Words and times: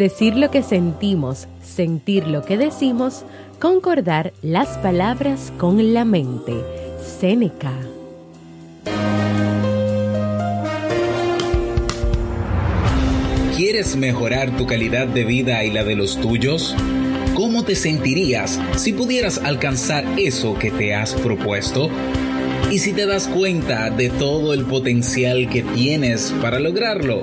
Decir 0.00 0.34
lo 0.34 0.50
que 0.50 0.62
sentimos, 0.62 1.46
sentir 1.62 2.26
lo 2.26 2.42
que 2.42 2.56
decimos, 2.56 3.26
concordar 3.60 4.32
las 4.40 4.78
palabras 4.78 5.52
con 5.58 5.92
la 5.92 6.06
mente. 6.06 6.54
Séneca. 7.20 7.74
¿Quieres 13.54 13.94
mejorar 13.94 14.56
tu 14.56 14.66
calidad 14.66 15.06
de 15.06 15.24
vida 15.24 15.64
y 15.64 15.70
la 15.70 15.84
de 15.84 15.96
los 15.96 16.18
tuyos? 16.18 16.74
¿Cómo 17.34 17.66
te 17.66 17.76
sentirías 17.76 18.58
si 18.76 18.94
pudieras 18.94 19.36
alcanzar 19.44 20.06
eso 20.18 20.58
que 20.58 20.70
te 20.70 20.94
has 20.94 21.12
propuesto? 21.12 21.90
¿Y 22.70 22.78
si 22.78 22.94
te 22.94 23.04
das 23.04 23.28
cuenta 23.28 23.90
de 23.90 24.08
todo 24.08 24.54
el 24.54 24.64
potencial 24.64 25.50
que 25.50 25.62
tienes 25.62 26.34
para 26.40 26.58
lograrlo? 26.58 27.22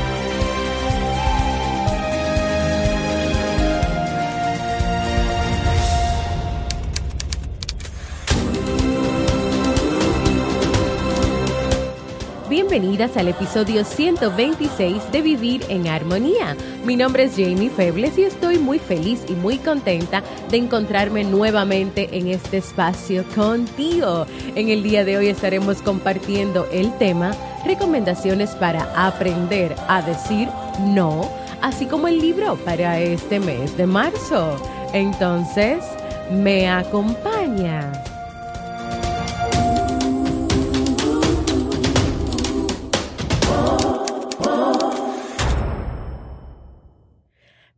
Bienvenidas 12.71 13.17
al 13.17 13.27
episodio 13.27 13.83
126 13.83 15.11
de 15.11 15.21
Vivir 15.21 15.61
en 15.67 15.89
Armonía. 15.89 16.55
Mi 16.85 16.95
nombre 16.95 17.23
es 17.23 17.33
Jamie 17.33 17.69
Febles 17.69 18.17
y 18.17 18.23
estoy 18.23 18.59
muy 18.59 18.79
feliz 18.79 19.25
y 19.27 19.33
muy 19.33 19.57
contenta 19.57 20.23
de 20.49 20.55
encontrarme 20.55 21.25
nuevamente 21.25 22.17
en 22.17 22.29
este 22.29 22.59
espacio 22.59 23.25
contigo. 23.35 24.25
En 24.55 24.69
el 24.69 24.83
día 24.83 25.03
de 25.03 25.17
hoy 25.17 25.27
estaremos 25.27 25.81
compartiendo 25.81 26.65
el 26.71 26.97
tema 26.97 27.35
recomendaciones 27.65 28.51
para 28.51 28.83
aprender 28.95 29.75
a 29.89 30.01
decir 30.01 30.47
no, 30.79 31.29
así 31.61 31.87
como 31.87 32.07
el 32.07 32.21
libro 32.21 32.55
para 32.55 33.01
este 33.01 33.41
mes 33.41 33.75
de 33.75 33.85
marzo. 33.85 34.55
Entonces, 34.93 35.83
¿me 36.31 36.69
acompaña? 36.69 37.91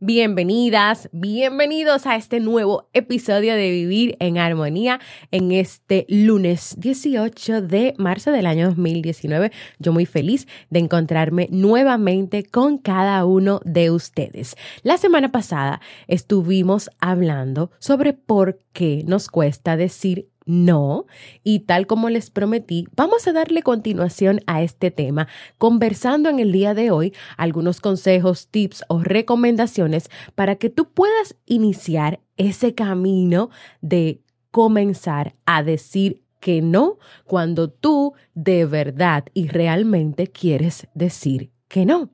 Bienvenidas, 0.06 1.08
bienvenidos 1.12 2.06
a 2.06 2.16
este 2.16 2.38
nuevo 2.38 2.90
episodio 2.92 3.54
de 3.54 3.70
Vivir 3.70 4.18
en 4.20 4.36
Armonía 4.36 5.00
en 5.30 5.50
este 5.50 6.04
lunes 6.10 6.74
18 6.76 7.62
de 7.62 7.94
marzo 7.96 8.30
del 8.30 8.44
año 8.44 8.66
2019. 8.66 9.50
Yo 9.78 9.94
muy 9.94 10.04
feliz 10.04 10.46
de 10.68 10.80
encontrarme 10.80 11.48
nuevamente 11.50 12.44
con 12.44 12.76
cada 12.76 13.24
uno 13.24 13.62
de 13.64 13.90
ustedes. 13.90 14.56
La 14.82 14.98
semana 14.98 15.32
pasada 15.32 15.80
estuvimos 16.06 16.90
hablando 16.98 17.70
sobre 17.78 18.12
por 18.12 18.58
qué 18.74 19.04
nos 19.06 19.28
cuesta 19.28 19.78
decir 19.78 20.28
no, 20.46 21.06
y 21.42 21.60
tal 21.60 21.86
como 21.86 22.10
les 22.10 22.30
prometí, 22.30 22.86
vamos 22.94 23.26
a 23.26 23.32
darle 23.32 23.62
continuación 23.62 24.40
a 24.46 24.62
este 24.62 24.90
tema, 24.90 25.26
conversando 25.58 26.28
en 26.28 26.38
el 26.38 26.52
día 26.52 26.74
de 26.74 26.90
hoy 26.90 27.14
algunos 27.36 27.80
consejos, 27.80 28.48
tips 28.48 28.84
o 28.88 29.02
recomendaciones 29.02 30.10
para 30.34 30.56
que 30.56 30.70
tú 30.70 30.90
puedas 30.90 31.36
iniciar 31.46 32.20
ese 32.36 32.74
camino 32.74 33.50
de 33.80 34.20
comenzar 34.50 35.34
a 35.46 35.62
decir 35.62 36.22
que 36.40 36.60
no 36.60 36.98
cuando 37.24 37.70
tú 37.70 38.12
de 38.34 38.66
verdad 38.66 39.24
y 39.32 39.48
realmente 39.48 40.26
quieres 40.26 40.86
decir 40.94 41.50
que 41.68 41.86
no. 41.86 42.10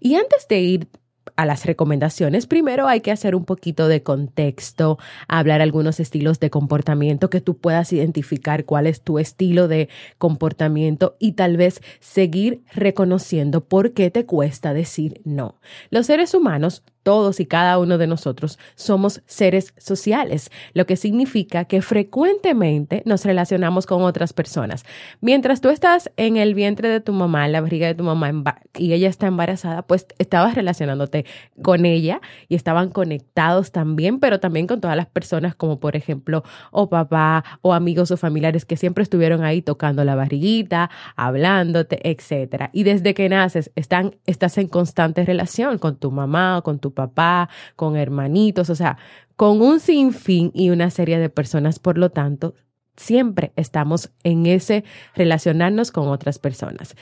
Y 0.00 0.14
antes 0.14 0.48
de 0.48 0.60
ir 0.60 0.88
a 1.36 1.46
las 1.46 1.66
recomendaciones, 1.66 2.46
primero 2.46 2.88
hay 2.88 3.00
que 3.00 3.10
hacer 3.10 3.34
un 3.34 3.44
poquito 3.44 3.88
de 3.88 4.02
contexto, 4.02 4.98
hablar 5.28 5.60
algunos 5.60 6.00
estilos 6.00 6.40
de 6.40 6.50
comportamiento 6.50 7.30
que 7.30 7.40
tú 7.40 7.56
puedas 7.56 7.92
identificar 7.92 8.64
cuál 8.64 8.86
es 8.86 9.02
tu 9.02 9.18
estilo 9.18 9.68
de 9.68 9.88
comportamiento 10.18 11.16
y 11.18 11.32
tal 11.32 11.56
vez 11.56 11.80
seguir 12.00 12.62
reconociendo 12.72 13.64
por 13.64 13.92
qué 13.92 14.10
te 14.10 14.26
cuesta 14.26 14.72
decir 14.72 15.20
no. 15.24 15.56
Los 15.90 16.06
seres 16.06 16.34
humanos 16.34 16.82
todos 17.08 17.40
y 17.40 17.46
cada 17.46 17.78
uno 17.78 17.96
de 17.96 18.06
nosotros 18.06 18.58
somos 18.74 19.22
seres 19.24 19.72
sociales, 19.78 20.50
lo 20.74 20.84
que 20.84 20.94
significa 20.94 21.64
que 21.64 21.80
frecuentemente 21.80 23.02
nos 23.06 23.24
relacionamos 23.24 23.86
con 23.86 24.02
otras 24.02 24.34
personas. 24.34 24.84
Mientras 25.22 25.62
tú 25.62 25.70
estás 25.70 26.10
en 26.18 26.36
el 26.36 26.52
vientre 26.52 26.90
de 26.90 27.00
tu 27.00 27.14
mamá, 27.14 27.46
en 27.46 27.52
la 27.52 27.62
barriga 27.62 27.86
de 27.86 27.94
tu 27.94 28.04
mamá, 28.04 28.30
y 28.76 28.92
ella 28.92 29.08
está 29.08 29.26
embarazada, 29.26 29.80
pues 29.80 30.06
estabas 30.18 30.54
relacionándote 30.54 31.24
con 31.62 31.86
ella 31.86 32.20
y 32.46 32.56
estaban 32.56 32.90
conectados 32.90 33.72
también, 33.72 34.20
pero 34.20 34.38
también 34.38 34.66
con 34.66 34.82
todas 34.82 34.96
las 34.98 35.06
personas 35.06 35.54
como 35.54 35.80
por 35.80 35.96
ejemplo 35.96 36.42
o 36.72 36.90
papá 36.90 37.42
o 37.62 37.72
amigos 37.72 38.10
o 38.10 38.18
familiares 38.18 38.66
que 38.66 38.76
siempre 38.76 39.02
estuvieron 39.02 39.44
ahí 39.44 39.62
tocando 39.62 40.04
la 40.04 40.14
barriguita, 40.14 40.90
hablándote, 41.16 42.06
etcétera. 42.10 42.68
Y 42.74 42.82
desde 42.82 43.14
que 43.14 43.30
naces 43.30 43.70
estás 43.74 44.58
en 44.58 44.68
constante 44.68 45.24
relación 45.24 45.78
con 45.78 45.96
tu 45.96 46.10
mamá 46.10 46.58
o 46.58 46.62
con 46.62 46.78
tu 46.80 46.97
papá, 46.98 47.48
con 47.76 47.96
hermanitos, 47.96 48.68
o 48.70 48.74
sea, 48.74 48.98
con 49.36 49.62
un 49.62 49.78
sinfín 49.78 50.50
y 50.52 50.70
una 50.70 50.90
serie 50.90 51.18
de 51.18 51.30
personas. 51.30 51.78
Por 51.78 51.96
lo 51.96 52.10
tanto, 52.10 52.54
siempre 52.96 53.52
estamos 53.54 54.10
en 54.24 54.46
ese 54.46 54.84
relacionarnos 55.14 55.92
con 55.92 56.08
otras 56.08 56.40
personas. 56.40 56.96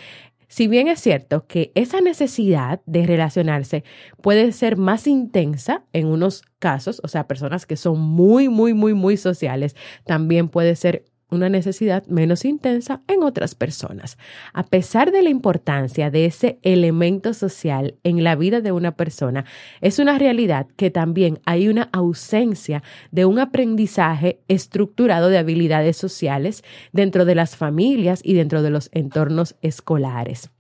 Si 0.49 0.69
bien 0.69 0.87
es 0.87 1.01
cierto 1.01 1.47
que 1.47 1.73
esa 1.75 2.01
necesidad 2.01 2.81
de 2.87 3.07
relacionarse 3.07 3.85
puede 4.23 4.53
ser 4.53 4.77
más 4.77 5.07
intensa 5.07 5.85
en 5.93 6.07
unos 6.07 6.43
casos, 6.59 7.01
o 7.03 7.09
sea, 7.09 7.27
personas 7.27 7.67
que 7.67 7.77
son 7.77 7.99
muy, 7.99 8.49
muy, 8.49 8.75
muy, 8.75 8.95
muy 8.95 9.17
sociales, 9.17 9.75
también 10.05 10.49
puede 10.49 10.77
ser 10.77 11.05
una 11.31 11.49
necesidad 11.49 12.07
menos 12.07 12.45
intensa 12.45 13.03
en 13.09 13.23
otras 13.23 13.55
personas. 13.55 14.19
A 14.53 14.65
pesar 14.65 15.13
de 15.13 15.23
la 15.23 15.31
importancia 15.31 16.11
de 16.11 16.27
ese 16.27 16.59
elemento 16.63 17.35
social 17.35 17.97
en 18.05 18.23
la 18.23 18.37
vida 18.37 18.61
de 18.61 18.73
una 18.73 18.93
persona, 18.97 19.45
es 19.81 19.99
una 19.99 20.19
realidad 20.19 20.67
que 20.77 20.91
también 20.91 21.41
hay 21.45 21.69
una 21.69 21.89
ausencia 21.93 22.83
de 23.11 23.25
un 23.25 23.39
aprendizaje 23.39 24.41
estructurado 24.49 25.29
de 25.29 25.39
habilidades 25.39 25.97
sociales 25.97 26.63
dentro 26.93 27.25
de 27.25 27.35
las 27.35 27.57
familias 27.57 28.21
y 28.23 28.35
dentro 28.35 28.63
de 28.63 28.71
los 28.71 28.89
entornos 28.93 29.57
escolares. 29.63 30.51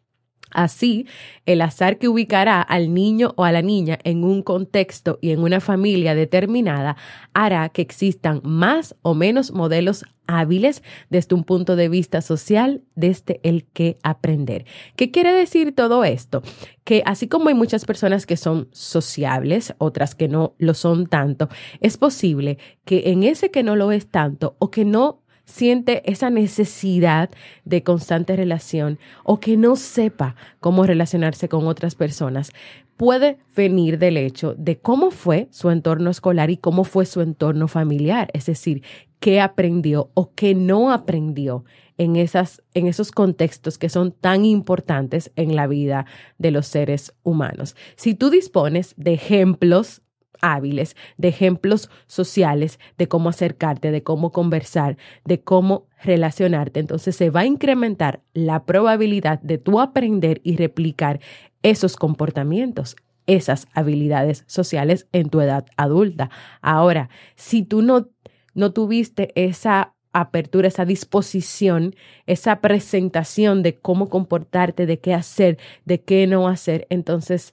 Así, 0.56 1.06
el 1.44 1.60
azar 1.60 1.98
que 1.98 2.08
ubicará 2.08 2.62
al 2.62 2.94
niño 2.94 3.34
o 3.36 3.44
a 3.44 3.52
la 3.52 3.60
niña 3.60 3.98
en 4.04 4.24
un 4.24 4.42
contexto 4.42 5.18
y 5.20 5.32
en 5.32 5.40
una 5.40 5.60
familia 5.60 6.14
determinada 6.14 6.96
hará 7.34 7.68
que 7.68 7.82
existan 7.82 8.40
más 8.42 8.96
o 9.02 9.12
menos 9.12 9.52
modelos 9.52 10.06
hábiles 10.26 10.82
desde 11.10 11.34
un 11.34 11.44
punto 11.44 11.76
de 11.76 11.90
vista 11.90 12.22
social, 12.22 12.82
desde 12.94 13.38
el 13.42 13.66
que 13.66 13.98
aprender. 14.02 14.64
¿Qué 14.96 15.10
quiere 15.10 15.30
decir 15.30 15.74
todo 15.74 16.04
esto? 16.04 16.42
Que 16.84 17.02
así 17.04 17.28
como 17.28 17.50
hay 17.50 17.54
muchas 17.54 17.84
personas 17.84 18.24
que 18.24 18.38
son 18.38 18.68
sociables, 18.72 19.74
otras 19.76 20.14
que 20.14 20.26
no 20.26 20.54
lo 20.56 20.72
son 20.72 21.06
tanto, 21.06 21.50
es 21.82 21.98
posible 21.98 22.56
que 22.86 23.10
en 23.10 23.24
ese 23.24 23.50
que 23.50 23.62
no 23.62 23.76
lo 23.76 23.92
es 23.92 24.08
tanto 24.08 24.56
o 24.58 24.70
que 24.70 24.86
no 24.86 25.20
siente 25.46 26.02
esa 26.10 26.28
necesidad 26.28 27.30
de 27.64 27.82
constante 27.82 28.36
relación 28.36 28.98
o 29.24 29.40
que 29.40 29.56
no 29.56 29.76
sepa 29.76 30.36
cómo 30.60 30.84
relacionarse 30.84 31.48
con 31.48 31.66
otras 31.66 31.94
personas, 31.94 32.52
puede 32.96 33.38
venir 33.54 33.98
del 33.98 34.16
hecho 34.16 34.54
de 34.58 34.78
cómo 34.78 35.10
fue 35.10 35.48
su 35.50 35.70
entorno 35.70 36.10
escolar 36.10 36.50
y 36.50 36.56
cómo 36.56 36.84
fue 36.84 37.06
su 37.06 37.20
entorno 37.20 37.68
familiar, 37.68 38.28
es 38.32 38.46
decir, 38.46 38.82
qué 39.20 39.40
aprendió 39.40 40.10
o 40.14 40.32
qué 40.34 40.54
no 40.54 40.92
aprendió 40.92 41.64
en, 41.98 42.16
esas, 42.16 42.62
en 42.74 42.86
esos 42.86 43.10
contextos 43.10 43.78
que 43.78 43.88
son 43.88 44.12
tan 44.12 44.44
importantes 44.44 45.32
en 45.36 45.56
la 45.56 45.66
vida 45.66 46.06
de 46.38 46.50
los 46.50 46.66
seres 46.66 47.14
humanos. 47.22 47.76
Si 47.96 48.14
tú 48.14 48.30
dispones 48.30 48.94
de 48.96 49.14
ejemplos 49.14 50.02
hábiles, 50.40 50.96
de 51.16 51.28
ejemplos 51.28 51.90
sociales, 52.06 52.78
de 52.98 53.08
cómo 53.08 53.28
acercarte, 53.28 53.90
de 53.90 54.02
cómo 54.02 54.32
conversar, 54.32 54.96
de 55.24 55.40
cómo 55.40 55.86
relacionarte. 56.02 56.80
Entonces 56.80 57.16
se 57.16 57.30
va 57.30 57.40
a 57.40 57.46
incrementar 57.46 58.20
la 58.34 58.64
probabilidad 58.64 59.40
de 59.40 59.58
tú 59.58 59.80
aprender 59.80 60.40
y 60.44 60.56
replicar 60.56 61.20
esos 61.62 61.96
comportamientos, 61.96 62.96
esas 63.26 63.66
habilidades 63.74 64.44
sociales 64.46 65.08
en 65.12 65.30
tu 65.30 65.40
edad 65.40 65.66
adulta. 65.76 66.30
Ahora, 66.62 67.10
si 67.34 67.62
tú 67.62 67.82
no, 67.82 68.08
no 68.54 68.72
tuviste 68.72 69.32
esa 69.34 69.94
apertura, 70.12 70.68
esa 70.68 70.84
disposición, 70.84 71.94
esa 72.26 72.60
presentación 72.60 73.62
de 73.62 73.76
cómo 73.76 74.08
comportarte, 74.08 74.86
de 74.86 74.98
qué 74.98 75.12
hacer, 75.12 75.58
de 75.84 76.00
qué 76.00 76.26
no 76.26 76.48
hacer, 76.48 76.86
entonces, 76.88 77.52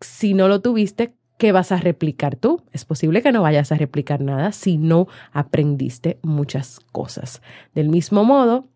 si 0.00 0.34
no 0.34 0.48
lo 0.48 0.60
tuviste, 0.60 1.14
¿qué 1.42 1.50
vas 1.50 1.72
a 1.72 1.76
replicar 1.78 2.36
tú? 2.36 2.62
Es 2.70 2.84
posible 2.84 3.20
que 3.20 3.32
no 3.32 3.42
vayas 3.42 3.72
a 3.72 3.74
replicar 3.74 4.20
nada 4.20 4.52
si 4.52 4.78
no 4.78 5.08
aprendiste 5.32 6.20
muchas 6.22 6.78
cosas. 6.92 7.42
Del 7.74 7.88
mismo 7.88 8.22
modo, 8.22 8.68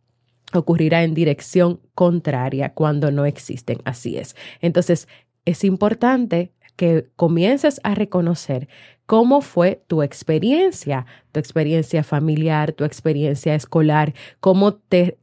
ocurrirá 0.52 1.04
en 1.04 1.14
dirección 1.14 1.78
contraria 1.94 2.74
cuando 2.74 3.12
no 3.12 3.24
existen. 3.24 3.78
Así 3.84 4.18
es. 4.18 4.34
Entonces, 4.60 5.06
es 5.44 5.62
importante 5.62 6.50
que 6.74 7.06
comiences 7.14 7.80
a 7.84 7.94
reconocer 7.94 8.66
cómo 9.06 9.42
fue 9.42 9.84
tu 9.86 10.02
experiencia, 10.02 11.06
tu 11.30 11.38
experiencia 11.38 12.02
familiar, 12.02 12.72
tu 12.72 12.82
experiencia 12.82 13.54
escolar, 13.54 14.12
cómo 14.40 14.74
te 14.74 15.18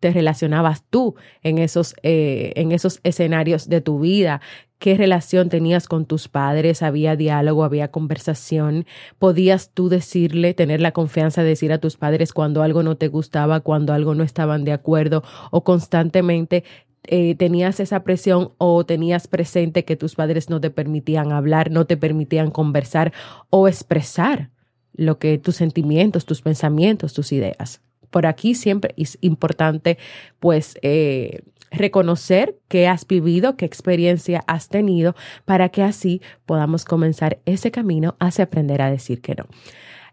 te 0.00 0.12
relacionabas 0.12 0.84
tú 0.88 1.14
en 1.42 1.58
esos, 1.58 1.94
eh, 2.02 2.52
en 2.56 2.72
esos 2.72 3.00
escenarios 3.02 3.68
de 3.68 3.80
tu 3.80 4.00
vida, 4.00 4.40
qué 4.78 4.96
relación 4.96 5.48
tenías 5.48 5.88
con 5.88 6.04
tus 6.04 6.28
padres, 6.28 6.82
había 6.82 7.16
diálogo, 7.16 7.64
había 7.64 7.88
conversación, 7.88 8.86
podías 9.18 9.70
tú 9.72 9.88
decirle, 9.88 10.54
tener 10.54 10.80
la 10.80 10.92
confianza 10.92 11.42
de 11.42 11.50
decir 11.50 11.72
a 11.72 11.78
tus 11.78 11.96
padres 11.96 12.32
cuando 12.32 12.62
algo 12.62 12.82
no 12.82 12.96
te 12.96 13.08
gustaba, 13.08 13.60
cuando 13.60 13.92
algo 13.92 14.14
no 14.14 14.22
estaban 14.22 14.64
de 14.64 14.72
acuerdo 14.72 15.22
o 15.50 15.64
constantemente 15.64 16.64
eh, 17.08 17.36
tenías 17.36 17.78
esa 17.80 18.02
presión 18.02 18.52
o 18.58 18.84
tenías 18.84 19.28
presente 19.28 19.84
que 19.84 19.96
tus 19.96 20.16
padres 20.16 20.50
no 20.50 20.60
te 20.60 20.70
permitían 20.70 21.32
hablar, 21.32 21.70
no 21.70 21.86
te 21.86 21.96
permitían 21.96 22.50
conversar 22.50 23.12
o 23.48 23.68
expresar 23.68 24.50
lo 24.92 25.18
que 25.18 25.38
tus 25.38 25.56
sentimientos, 25.56 26.24
tus 26.24 26.42
pensamientos, 26.42 27.12
tus 27.12 27.32
ideas. 27.32 27.80
Por 28.10 28.26
aquí 28.26 28.54
siempre 28.54 28.94
es 28.96 29.18
importante 29.20 29.98
pues 30.38 30.78
eh, 30.82 31.42
reconocer 31.70 32.58
qué 32.68 32.88
has 32.88 33.06
vivido, 33.06 33.56
qué 33.56 33.64
experiencia 33.64 34.44
has 34.46 34.68
tenido, 34.68 35.14
para 35.44 35.68
que 35.68 35.82
así 35.82 36.22
podamos 36.44 36.84
comenzar 36.84 37.38
ese 37.44 37.70
camino 37.70 38.16
hacia 38.18 38.44
aprender 38.44 38.82
a 38.82 38.90
decir 38.90 39.20
que 39.20 39.34
no. 39.34 39.46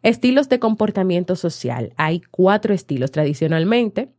Estilos 0.01 0.49
de 0.49 0.59
comportamiento 0.59 1.35
social. 1.35 1.93
Hay 1.95 2.21
cuatro 2.29 2.73
estilos 2.73 3.11
tradicionalmente 3.11 4.09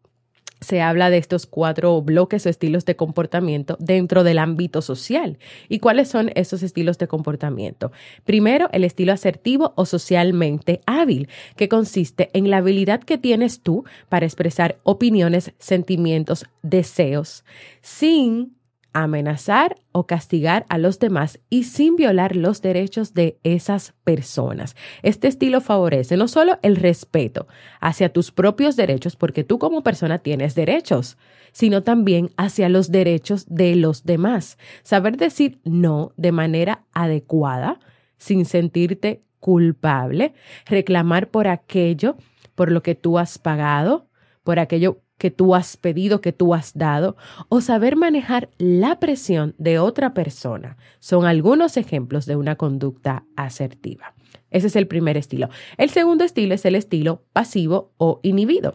se 0.61 0.81
habla 0.81 1.11
de 1.11 1.19
estos 1.19 1.47
cuatro 1.47 2.01
bloques 2.03 2.47
o 2.47 2.49
estilos 2.49 2.85
de 2.85 2.97
comportamiento 2.97 3.77
dentro 3.81 4.25
del 4.25 4.39
ámbito 4.39 4.83
social. 4.83 5.39
¿Y 5.69 5.79
cuáles 5.79 6.09
son 6.09 6.31
esos 6.35 6.63
estilos 6.63 6.99
de 6.99 7.09
comportamiento? 7.09 7.93
Primero, 8.25 8.69
el 8.73 8.85
estilo 8.85 9.13
asertivo 9.13 9.73
o 9.77 9.87
socialmente 9.87 10.81
hábil, 10.87 11.29
que 11.57 11.69
consiste 11.69 12.31
en 12.33 12.51
la 12.51 12.59
habilidad 12.59 13.01
que 13.01 13.19
tienes 13.19 13.61
tú 13.61 13.85
para 14.09 14.27
expresar 14.27 14.79
opiniones, 14.83 15.53
sentimientos, 15.59 16.47
deseos, 16.63 17.45
sin 17.83 18.57
amenazar 18.95 19.77
o 19.93 20.07
castigar 20.07 20.65
a 20.71 20.79
los 20.79 20.99
demás 20.99 21.41
y 21.51 21.65
sin 21.65 21.97
violar 21.97 22.37
los 22.37 22.63
derechos 22.63 23.13
de 23.13 23.39
esas 23.43 23.93
personas. 24.05 24.77
Este 25.03 25.29
estilo 25.29 25.61
favorece 25.61 26.17
no 26.17 26.29
solo 26.29 26.59
el 26.63 26.77
respeto 26.77 27.47
hacia 27.81 28.13
tus 28.13 28.31
propios 28.31 28.77
derechos, 28.77 29.17
porque 29.17 29.45
tú 29.45 29.59
como 29.59 29.83
persona 29.83 30.21
tienes 30.21 30.55
derechos, 30.55 31.19
sino 31.53 31.83
también 31.83 32.31
hacia 32.37 32.69
los 32.69 32.91
derechos 32.91 33.47
de 33.49 33.77
los 33.77 34.05
demás. 34.05 34.59
Saber 34.83 35.17
decir 35.17 35.59
no 35.65 36.13
de 36.17 36.33
manera 36.33 36.85
adecuada, 36.95 37.81
sin 38.17 38.47
sentirte 38.47 39.23
culpable, 39.41 40.35
reclamar 40.67 41.29
por 41.29 41.49
aquello 41.49 42.17
por 42.55 42.71
lo 42.71 42.83
que 42.83 42.95
tú 42.95 43.19
has 43.19 43.39
pagado, 43.39 44.09
por 44.45 44.59
aquello 44.59 45.04
que 45.25 45.31
tú 45.31 45.55
has 45.55 45.79
pedido, 45.79 46.21
que 46.21 46.35
tú 46.35 46.53
has 46.53 46.75
dado, 46.75 47.17
o 47.49 47.63
saber 47.63 47.97
manejar 47.97 48.51
la 48.59 49.01
presión 49.01 49.55
de 49.57 49.79
otra 49.79 50.13
persona 50.13 50.77
son 51.01 51.25
algunos 51.25 51.79
ejemplos 51.79 52.27
de 52.27 52.37
una 52.37 52.57
conducta 52.57 53.25
asertiva. 53.35 54.13
Ese 54.51 54.67
es 54.67 54.77
el 54.77 54.87
primer 54.87 55.17
estilo. 55.17 55.49
El 55.79 55.89
segundo 55.89 56.25
estilo 56.25 56.53
es 56.53 56.67
el 56.67 56.75
estilo 56.75 57.23
pasivo 57.33 57.95
o 57.97 58.21
inhibido. 58.23 58.75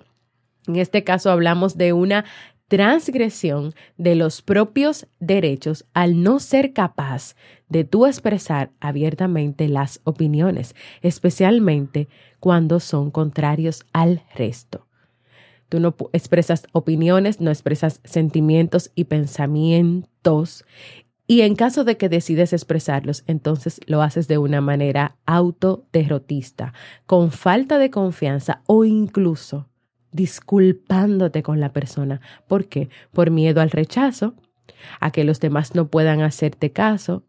En 0.66 0.78
este 0.78 1.04
caso 1.04 1.30
hablamos 1.30 1.78
de 1.78 1.94
una 1.94 2.26
transgresión 2.68 3.76
de 3.98 4.16
los 4.16 4.42
propios 4.42 5.06
derechos 5.20 5.86
al 5.94 6.24
no 6.24 6.40
ser 6.40 6.74
capaz 6.74 7.36
de 7.68 7.84
tú 7.84 8.08
expresar 8.08 8.72
abiertamente 8.80 9.68
las 9.68 10.02
opiniones, 10.04 10.74
especialmente 11.04 12.08
cuando 12.40 12.80
son 12.80 13.12
contrarios 13.12 13.86
al 13.94 14.24
resto. 14.34 14.89
Tú 15.70 15.80
no 15.80 15.96
expresas 16.14 16.68
opiniones, 16.72 17.40
no 17.40 17.52
expresas 17.52 18.02
sentimientos 18.04 18.92
y 18.96 19.06
pensamientos. 19.06 20.66
Y 21.28 21.42
en 21.42 21.56
caso 21.56 21.84
de 21.84 21.96
que 21.96 22.10
decides 22.10 22.54
expresarlos, 22.54 23.24
entonces 23.28 23.80
lo 23.86 24.02
haces 24.02 24.28
de 24.28 24.40
una 24.40 24.62
manera 24.62 25.16
autoderrotista, 25.26 26.74
con 27.06 27.32
falta 27.32 27.78
de 27.78 27.92
confianza 27.92 28.64
o 28.66 28.84
incluso 28.84 29.68
disculpándote 30.12 31.44
con 31.44 31.60
la 31.60 31.72
persona. 31.72 32.20
¿Por 32.48 32.66
qué? 32.66 32.90
Por 33.12 33.30
miedo 33.30 33.62
al 33.62 33.70
rechazo, 33.70 34.34
a 35.00 35.12
que 35.12 35.24
los 35.24 35.40
demás 35.40 35.76
no 35.76 35.88
puedan 35.88 36.22
hacerte 36.22 36.72
caso 36.72 37.24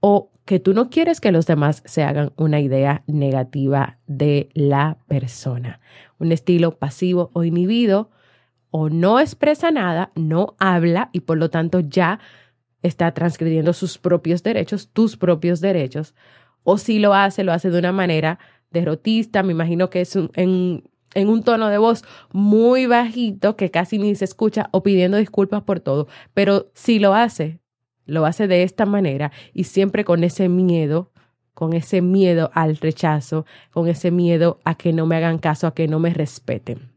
o 0.00 0.31
que 0.44 0.58
tú 0.58 0.74
no 0.74 0.90
quieres 0.90 1.20
que 1.20 1.32
los 1.32 1.46
demás 1.46 1.82
se 1.86 2.02
hagan 2.02 2.32
una 2.36 2.60
idea 2.60 3.04
negativa 3.06 3.98
de 4.06 4.48
la 4.54 4.98
persona. 5.06 5.80
Un 6.18 6.32
estilo 6.32 6.78
pasivo 6.78 7.30
o 7.32 7.44
inhibido 7.44 8.10
o 8.70 8.88
no 8.88 9.20
expresa 9.20 9.70
nada, 9.70 10.10
no 10.14 10.56
habla 10.58 11.10
y 11.12 11.20
por 11.20 11.38
lo 11.38 11.50
tanto 11.50 11.80
ya 11.80 12.18
está 12.82 13.12
transgrediendo 13.12 13.72
sus 13.72 13.98
propios 13.98 14.42
derechos, 14.42 14.90
tus 14.92 15.16
propios 15.16 15.60
derechos. 15.60 16.14
O 16.64 16.78
si 16.78 16.98
lo 16.98 17.14
hace, 17.14 17.44
lo 17.44 17.52
hace 17.52 17.70
de 17.70 17.78
una 17.78 17.92
manera 17.92 18.38
derrotista, 18.70 19.42
me 19.42 19.52
imagino 19.52 19.90
que 19.90 20.00
es 20.00 20.16
en, 20.16 20.84
en 21.14 21.28
un 21.28 21.42
tono 21.42 21.68
de 21.68 21.78
voz 21.78 22.04
muy 22.32 22.86
bajito 22.86 23.56
que 23.56 23.70
casi 23.70 23.98
ni 23.98 24.14
se 24.14 24.24
escucha 24.24 24.68
o 24.72 24.82
pidiendo 24.82 25.18
disculpas 25.18 25.62
por 25.62 25.80
todo. 25.80 26.08
Pero 26.34 26.70
si 26.74 26.98
lo 26.98 27.14
hace, 27.14 27.61
lo 28.06 28.26
hace 28.26 28.48
de 28.48 28.62
esta 28.62 28.86
manera 28.86 29.32
y 29.52 29.64
siempre 29.64 30.04
con 30.04 30.24
ese 30.24 30.48
miedo, 30.48 31.10
con 31.54 31.72
ese 31.72 32.02
miedo 32.02 32.50
al 32.54 32.76
rechazo, 32.76 33.46
con 33.70 33.88
ese 33.88 34.10
miedo 34.10 34.58
a 34.64 34.74
que 34.74 34.92
no 34.92 35.06
me 35.06 35.16
hagan 35.16 35.38
caso, 35.38 35.66
a 35.66 35.74
que 35.74 35.88
no 35.88 35.98
me 35.98 36.10
respeten. 36.10 36.90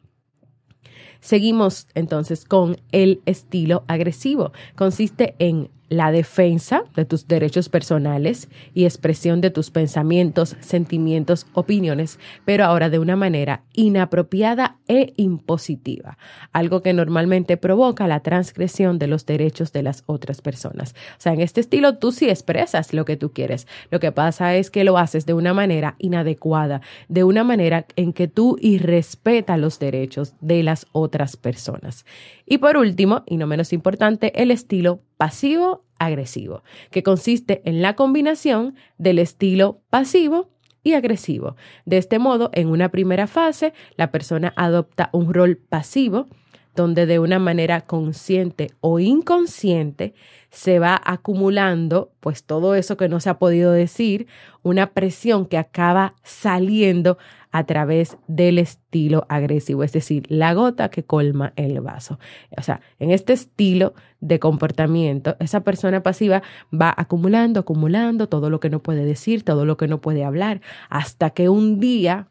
Seguimos 1.20 1.88
entonces 1.96 2.46
con 2.46 2.78
el 2.92 3.22
estilo 3.26 3.84
agresivo. 3.88 4.52
Consiste 4.76 5.36
en 5.40 5.72
la 5.90 6.12
defensa 6.12 6.84
de 6.96 7.06
tus 7.06 7.28
derechos 7.28 7.70
personales 7.70 8.50
y 8.74 8.86
expresión 8.86 9.42
de 9.42 9.52
tus 9.52 9.72
pensamientos, 9.72 10.56
sentimientos, 10.60 11.46
opiniones, 11.54 12.20
pero 12.44 12.66
ahora 12.66 12.90
de 12.90 13.00
una 13.00 13.16
manera 13.16 13.64
inapropiada 13.74 14.78
e 14.88 15.14
impositiva, 15.18 16.18
algo 16.52 16.82
que 16.82 16.94
normalmente 16.94 17.58
provoca 17.58 18.08
la 18.08 18.22
transgresión 18.22 19.00
de 19.00 19.08
los 19.08 19.26
derechos 19.26 19.72
de 19.72 19.84
las 19.84 20.04
otras 20.08 20.42
personas. 20.42 20.96
O 21.18 21.22
sea, 21.22 21.34
en 21.34 21.42
este 21.42 21.62
estilo 21.62 21.98
tú 21.98 22.12
sí 22.12 22.30
expresas 22.30 22.94
lo 22.94 23.06
que 23.06 23.18
tú 23.18 23.32
quieres. 23.32 23.68
Lo 23.92 24.00
que 24.00 24.12
pasa 24.12 24.56
es 24.56 24.72
que 24.72 24.84
lo 24.84 24.98
haces 24.98 25.26
de 25.26 25.34
una 25.34 25.54
manera 25.54 25.96
inadecuada, 26.00 26.82
de 27.08 27.24
una 27.24 27.44
manera 27.44 27.86
en 27.96 28.14
que 28.14 28.28
tú 28.28 28.58
irrespetas 28.60 29.60
los 29.60 29.80
derechos 29.80 30.34
de 30.42 30.64
las 30.64 30.88
otras 30.92 31.38
personas. 31.38 32.06
Y 32.46 32.60
por 32.60 32.78
último, 32.78 33.24
y 33.26 33.38
no 33.38 33.48
menos 33.48 33.74
importante, 33.74 34.42
el 34.42 34.52
estilo 34.52 35.02
pasivo-agresivo, 35.18 36.64
que 36.92 37.04
consiste 37.04 37.62
en 37.66 37.82
la 37.82 37.96
combinación 37.96 38.76
del 38.98 39.20
estilo 39.20 39.82
pasivo 39.90 40.50
y 40.84 40.94
agresivo. 40.94 41.56
De 41.86 41.98
este 41.98 42.20
modo, 42.20 42.50
en 42.54 42.70
una 42.70 42.90
primera 42.90 43.28
fase, 43.28 43.74
la 43.98 44.12
persona 44.12 44.54
adopta 44.56 45.10
un 45.14 45.34
rol 45.34 45.58
pasivo, 45.58 46.28
donde 46.76 47.06
de 47.06 47.20
una 47.20 47.40
manera 47.40 47.82
consciente 47.82 48.72
o 48.82 49.00
inconsciente 49.00 50.14
se 50.50 50.80
va 50.80 51.02
acumulando 51.04 52.12
pues 52.20 52.44
todo 52.44 52.76
eso 52.76 52.98
que 52.98 53.10
no 53.10 53.20
se 53.20 53.30
ha 53.30 53.40
podido 53.40 53.72
decir, 53.72 54.28
una 54.62 54.92
presión 54.92 55.46
que 55.46 55.58
acaba 55.58 56.16
saliendo 56.24 57.18
a 57.56 57.64
través 57.64 58.18
del 58.28 58.60
estilo 58.60 59.26
agresivo, 59.30 59.86
es 59.86 59.94
decir, 59.94 60.26
la 60.28 60.54
gota 60.54 60.90
que 60.90 61.06
colma 61.06 61.54
el 61.56 61.80
vaso. 61.80 62.20
O 62.58 62.62
sea, 62.62 62.82
en 63.00 63.12
este 63.12 63.32
estilo 63.32 63.94
de 64.20 64.40
comportamiento, 64.40 65.38
esa 65.40 65.62
persona 65.62 66.04
pasiva 66.04 66.44
va 66.74 66.94
acumulando, 66.98 67.62
acumulando 67.62 68.28
todo 68.28 68.50
lo 68.50 68.60
que 68.60 68.70
no 68.70 68.84
puede 68.84 69.06
decir, 69.06 69.44
todo 69.44 69.64
lo 69.64 69.78
que 69.78 69.88
no 69.88 70.02
puede 70.02 70.26
hablar, 70.26 70.60
hasta 70.90 71.30
que 71.30 71.48
un 71.48 71.80
día 71.80 72.28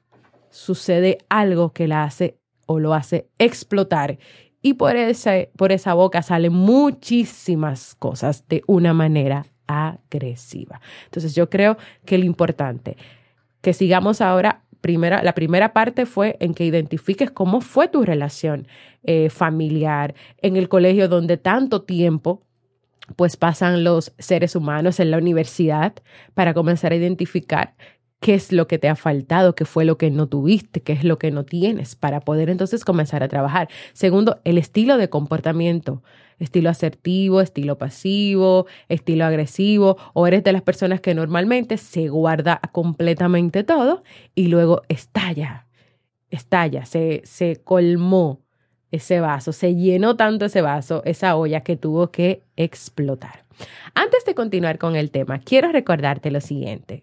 sucede 0.50 1.16
algo 1.30 1.72
que 1.72 1.88
la 1.88 2.04
hace 2.04 2.36
o 2.66 2.78
lo 2.78 2.92
hace 2.92 3.26
explotar 3.38 4.18
y 4.60 4.74
por, 4.74 4.94
por 5.56 5.72
esa 5.72 5.94
boca 5.94 6.20
salen 6.20 6.52
muchísimas 6.52 7.94
cosas 7.94 8.46
de 8.46 8.62
una 8.66 8.92
manera 8.92 9.46
agresiva. 9.66 10.82
Entonces 11.06 11.34
yo 11.34 11.48
creo 11.48 11.78
que 12.04 12.18
lo 12.18 12.26
importante, 12.26 12.98
que 13.62 13.72
sigamos 13.72 14.20
ahora, 14.20 14.63
primera, 14.84 15.22
la 15.22 15.34
primera 15.34 15.72
parte 15.72 16.04
fue 16.04 16.36
en 16.40 16.52
que 16.52 16.66
identifiques 16.66 17.30
cómo 17.30 17.62
fue 17.62 17.88
tu 17.88 18.04
relación 18.04 18.68
eh, 19.02 19.30
familiar 19.30 20.14
en 20.42 20.58
el 20.58 20.68
colegio 20.68 21.08
donde 21.08 21.38
tanto 21.38 21.84
tiempo 21.84 22.42
pues 23.16 23.38
pasan 23.38 23.82
los 23.82 24.12
seres 24.18 24.54
humanos 24.54 25.00
en 25.00 25.10
la 25.10 25.16
universidad 25.16 25.94
para 26.34 26.52
comenzar 26.52 26.92
a 26.92 26.96
identificar 26.96 27.74
qué 28.20 28.34
es 28.34 28.52
lo 28.52 28.68
que 28.68 28.78
te 28.78 28.90
ha 28.90 28.94
faltado, 28.94 29.54
qué 29.54 29.64
fue 29.64 29.86
lo 29.86 29.96
que 29.96 30.10
no 30.10 30.26
tuviste, 30.26 30.82
qué 30.82 30.92
es 30.92 31.02
lo 31.02 31.18
que 31.18 31.30
no 31.30 31.46
tienes, 31.46 31.96
para 31.96 32.20
poder 32.20 32.50
entonces 32.50 32.84
comenzar 32.84 33.22
a 33.22 33.28
trabajar. 33.28 33.68
Segundo, 33.94 34.42
el 34.44 34.58
estilo 34.58 34.98
de 34.98 35.08
comportamiento, 35.08 36.02
estilo 36.38 36.70
asertivo, 36.70 37.40
estilo 37.40 37.78
pasivo, 37.78 38.66
estilo 38.88 39.24
agresivo, 39.24 39.96
o 40.12 40.26
eres 40.26 40.44
de 40.44 40.52
las 40.52 40.62
personas 40.62 41.00
que 41.00 41.14
normalmente 41.14 41.76
se 41.76 42.08
guarda 42.08 42.60
completamente 42.72 43.64
todo 43.64 44.02
y 44.34 44.48
luego 44.48 44.82
estalla, 44.88 45.66
estalla, 46.30 46.84
se, 46.84 47.22
se 47.24 47.56
colmó 47.62 48.40
ese 48.90 49.20
vaso, 49.20 49.52
se 49.52 49.74
llenó 49.74 50.16
tanto 50.16 50.44
ese 50.44 50.60
vaso, 50.60 51.02
esa 51.04 51.36
olla 51.36 51.62
que 51.62 51.76
tuvo 51.76 52.10
que 52.10 52.42
explotar. 52.56 53.44
Antes 53.94 54.24
de 54.24 54.34
continuar 54.34 54.78
con 54.78 54.96
el 54.96 55.10
tema, 55.10 55.38
quiero 55.38 55.72
recordarte 55.72 56.30
lo 56.30 56.40
siguiente. 56.40 57.02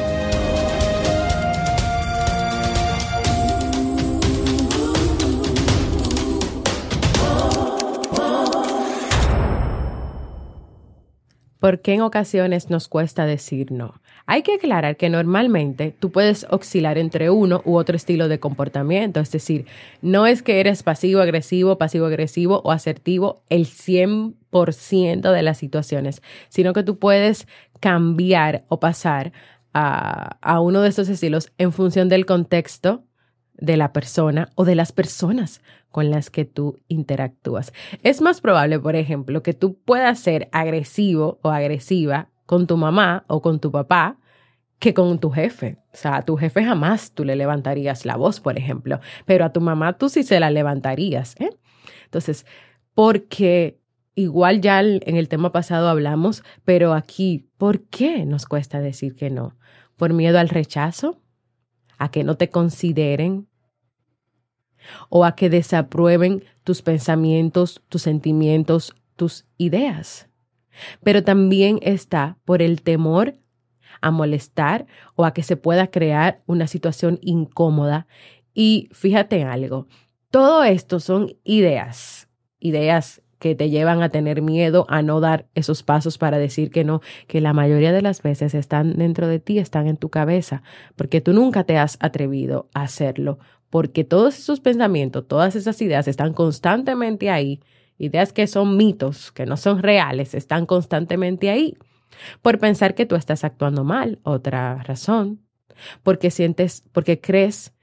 ¿Por 11.61 11.81
qué 11.81 11.93
en 11.93 12.01
ocasiones 12.01 12.71
nos 12.71 12.87
cuesta 12.87 13.27
decir 13.27 13.71
no? 13.71 14.01
Hay 14.25 14.41
que 14.41 14.55
aclarar 14.55 14.97
que 14.97 15.11
normalmente 15.11 15.95
tú 15.99 16.11
puedes 16.11 16.47
oscilar 16.49 16.97
entre 16.97 17.29
uno 17.29 17.61
u 17.65 17.75
otro 17.75 17.95
estilo 17.95 18.27
de 18.27 18.39
comportamiento, 18.39 19.19
es 19.19 19.31
decir, 19.31 19.67
no 20.01 20.25
es 20.25 20.41
que 20.41 20.59
eres 20.59 20.81
pasivo-agresivo, 20.81 21.77
pasivo-agresivo 21.77 22.61
o 22.63 22.71
asertivo 22.71 23.43
el 23.49 23.67
100% 23.67 25.31
de 25.31 25.43
las 25.43 25.59
situaciones, 25.59 26.23
sino 26.49 26.73
que 26.73 26.81
tú 26.81 26.97
puedes 26.97 27.47
cambiar 27.79 28.65
o 28.67 28.79
pasar 28.79 29.31
a, 29.71 30.59
uno 30.61 30.81
de 30.81 30.89
esos 30.89 31.09
estilos 31.09 31.51
en 31.59 31.71
función 31.71 32.09
del 32.09 32.25
contexto 32.25 33.03
de 33.53 33.77
la 33.77 33.93
persona 33.93 34.49
o 34.55 34.65
de 34.65 34.73
las 34.73 34.91
personas 34.91 35.61
con 35.91 36.09
las 36.09 36.29
que 36.29 36.45
tú 36.45 36.79
interactúas. 36.87 37.73
Es 38.01 38.21
más 38.21 38.41
probable, 38.41 38.79
por 38.79 38.95
ejemplo, 38.95 39.43
que 39.43 39.53
tú 39.53 39.77
puedas 39.83 40.19
ser 40.19 40.49
agresivo 40.51 41.39
o 41.41 41.49
agresiva 41.49 42.29
con 42.45 42.67
tu 42.67 42.77
mamá 42.77 43.25
o 43.27 43.41
con 43.41 43.59
tu 43.59 43.71
papá 43.71 44.17
que 44.79 44.93
con 44.95 45.19
tu 45.19 45.29
jefe. 45.29 45.77
O 45.93 45.97
sea, 45.97 46.17
a 46.17 46.25
tu 46.25 46.37
jefe 46.37 46.63
jamás 46.63 47.11
tú 47.11 47.23
le 47.23 47.35
levantarías 47.35 48.05
la 48.05 48.15
voz, 48.15 48.39
por 48.39 48.57
ejemplo, 48.57 48.99
pero 49.25 49.45
a 49.45 49.53
tu 49.53 49.61
mamá 49.61 49.97
tú 49.97 50.09
sí 50.09 50.23
se 50.23 50.39
la 50.39 50.49
levantarías. 50.49 51.35
¿eh? 51.39 51.51
Entonces, 52.05 52.47
porque 52.95 53.79
igual 54.15 54.59
ya 54.59 54.81
en 54.81 55.17
el 55.17 55.27
tema 55.27 55.51
pasado 55.51 55.87
hablamos, 55.87 56.43
pero 56.65 56.93
aquí, 56.93 57.47
¿por 57.57 57.83
qué 57.83 58.25
nos 58.25 58.45
cuesta 58.45 58.79
decir 58.79 59.15
que 59.15 59.29
no? 59.29 59.55
¿Por 59.97 60.13
miedo 60.13 60.39
al 60.39 60.49
rechazo? 60.49 61.21
¿A 61.99 62.09
que 62.09 62.23
no 62.23 62.35
te 62.35 62.49
consideren? 62.49 63.47
O 65.09 65.25
a 65.25 65.35
que 65.35 65.49
desaprueben 65.49 66.43
tus 66.63 66.81
pensamientos, 66.81 67.81
tus 67.89 68.01
sentimientos, 68.01 68.95
tus 69.15 69.45
ideas. 69.57 70.27
Pero 71.03 71.23
también 71.23 71.79
está 71.81 72.37
por 72.45 72.61
el 72.61 72.81
temor 72.81 73.35
a 74.01 74.11
molestar 74.11 74.85
o 75.15 75.25
a 75.25 75.33
que 75.33 75.43
se 75.43 75.57
pueda 75.57 75.87
crear 75.87 76.41
una 76.45 76.67
situación 76.67 77.19
incómoda. 77.21 78.07
Y 78.53 78.89
fíjate 78.91 79.43
algo, 79.43 79.87
todo 80.29 80.63
esto 80.63 80.99
son 80.99 81.35
ideas, 81.43 82.27
ideas 82.59 83.21
que 83.41 83.55
te 83.55 83.69
llevan 83.69 84.03
a 84.03 84.09
tener 84.09 84.41
miedo, 84.41 84.85
a 84.87 85.01
no 85.01 85.19
dar 85.19 85.47
esos 85.55 85.81
pasos 85.81 86.19
para 86.19 86.37
decir 86.37 86.69
que 86.69 86.83
no, 86.83 87.01
que 87.27 87.41
la 87.41 87.53
mayoría 87.53 87.91
de 87.91 88.03
las 88.03 88.21
veces 88.21 88.53
están 88.53 88.93
dentro 88.97 89.27
de 89.27 89.39
ti, 89.39 89.57
están 89.57 89.87
en 89.87 89.97
tu 89.97 90.09
cabeza, 90.09 90.61
porque 90.95 91.21
tú 91.21 91.33
nunca 91.33 91.63
te 91.63 91.77
has 91.77 91.97
atrevido 91.99 92.69
a 92.73 92.83
hacerlo 92.83 93.39
porque 93.71 94.03
todos 94.03 94.37
esos 94.37 94.59
pensamientos, 94.59 95.27
todas 95.27 95.55
esas 95.55 95.81
ideas 95.81 96.07
están 96.07 96.33
constantemente 96.33 97.31
ahí, 97.31 97.61
ideas 97.97 98.33
que 98.33 98.45
son 98.45 98.77
mitos, 98.77 99.31
que 99.31 99.47
no 99.47 99.57
son 99.57 99.81
reales, 99.81 100.35
están 100.35 100.67
constantemente 100.67 101.49
ahí. 101.49 101.75
Por 102.43 102.59
pensar 102.59 102.93
que 102.93 103.05
tú 103.07 103.15
estás 103.15 103.43
actuando 103.43 103.83
mal, 103.83 104.19
otra 104.23 104.83
razón, 104.83 105.39
porque 106.03 106.29
sientes, 106.31 106.83
porque 106.91 107.21
crees 107.21 107.73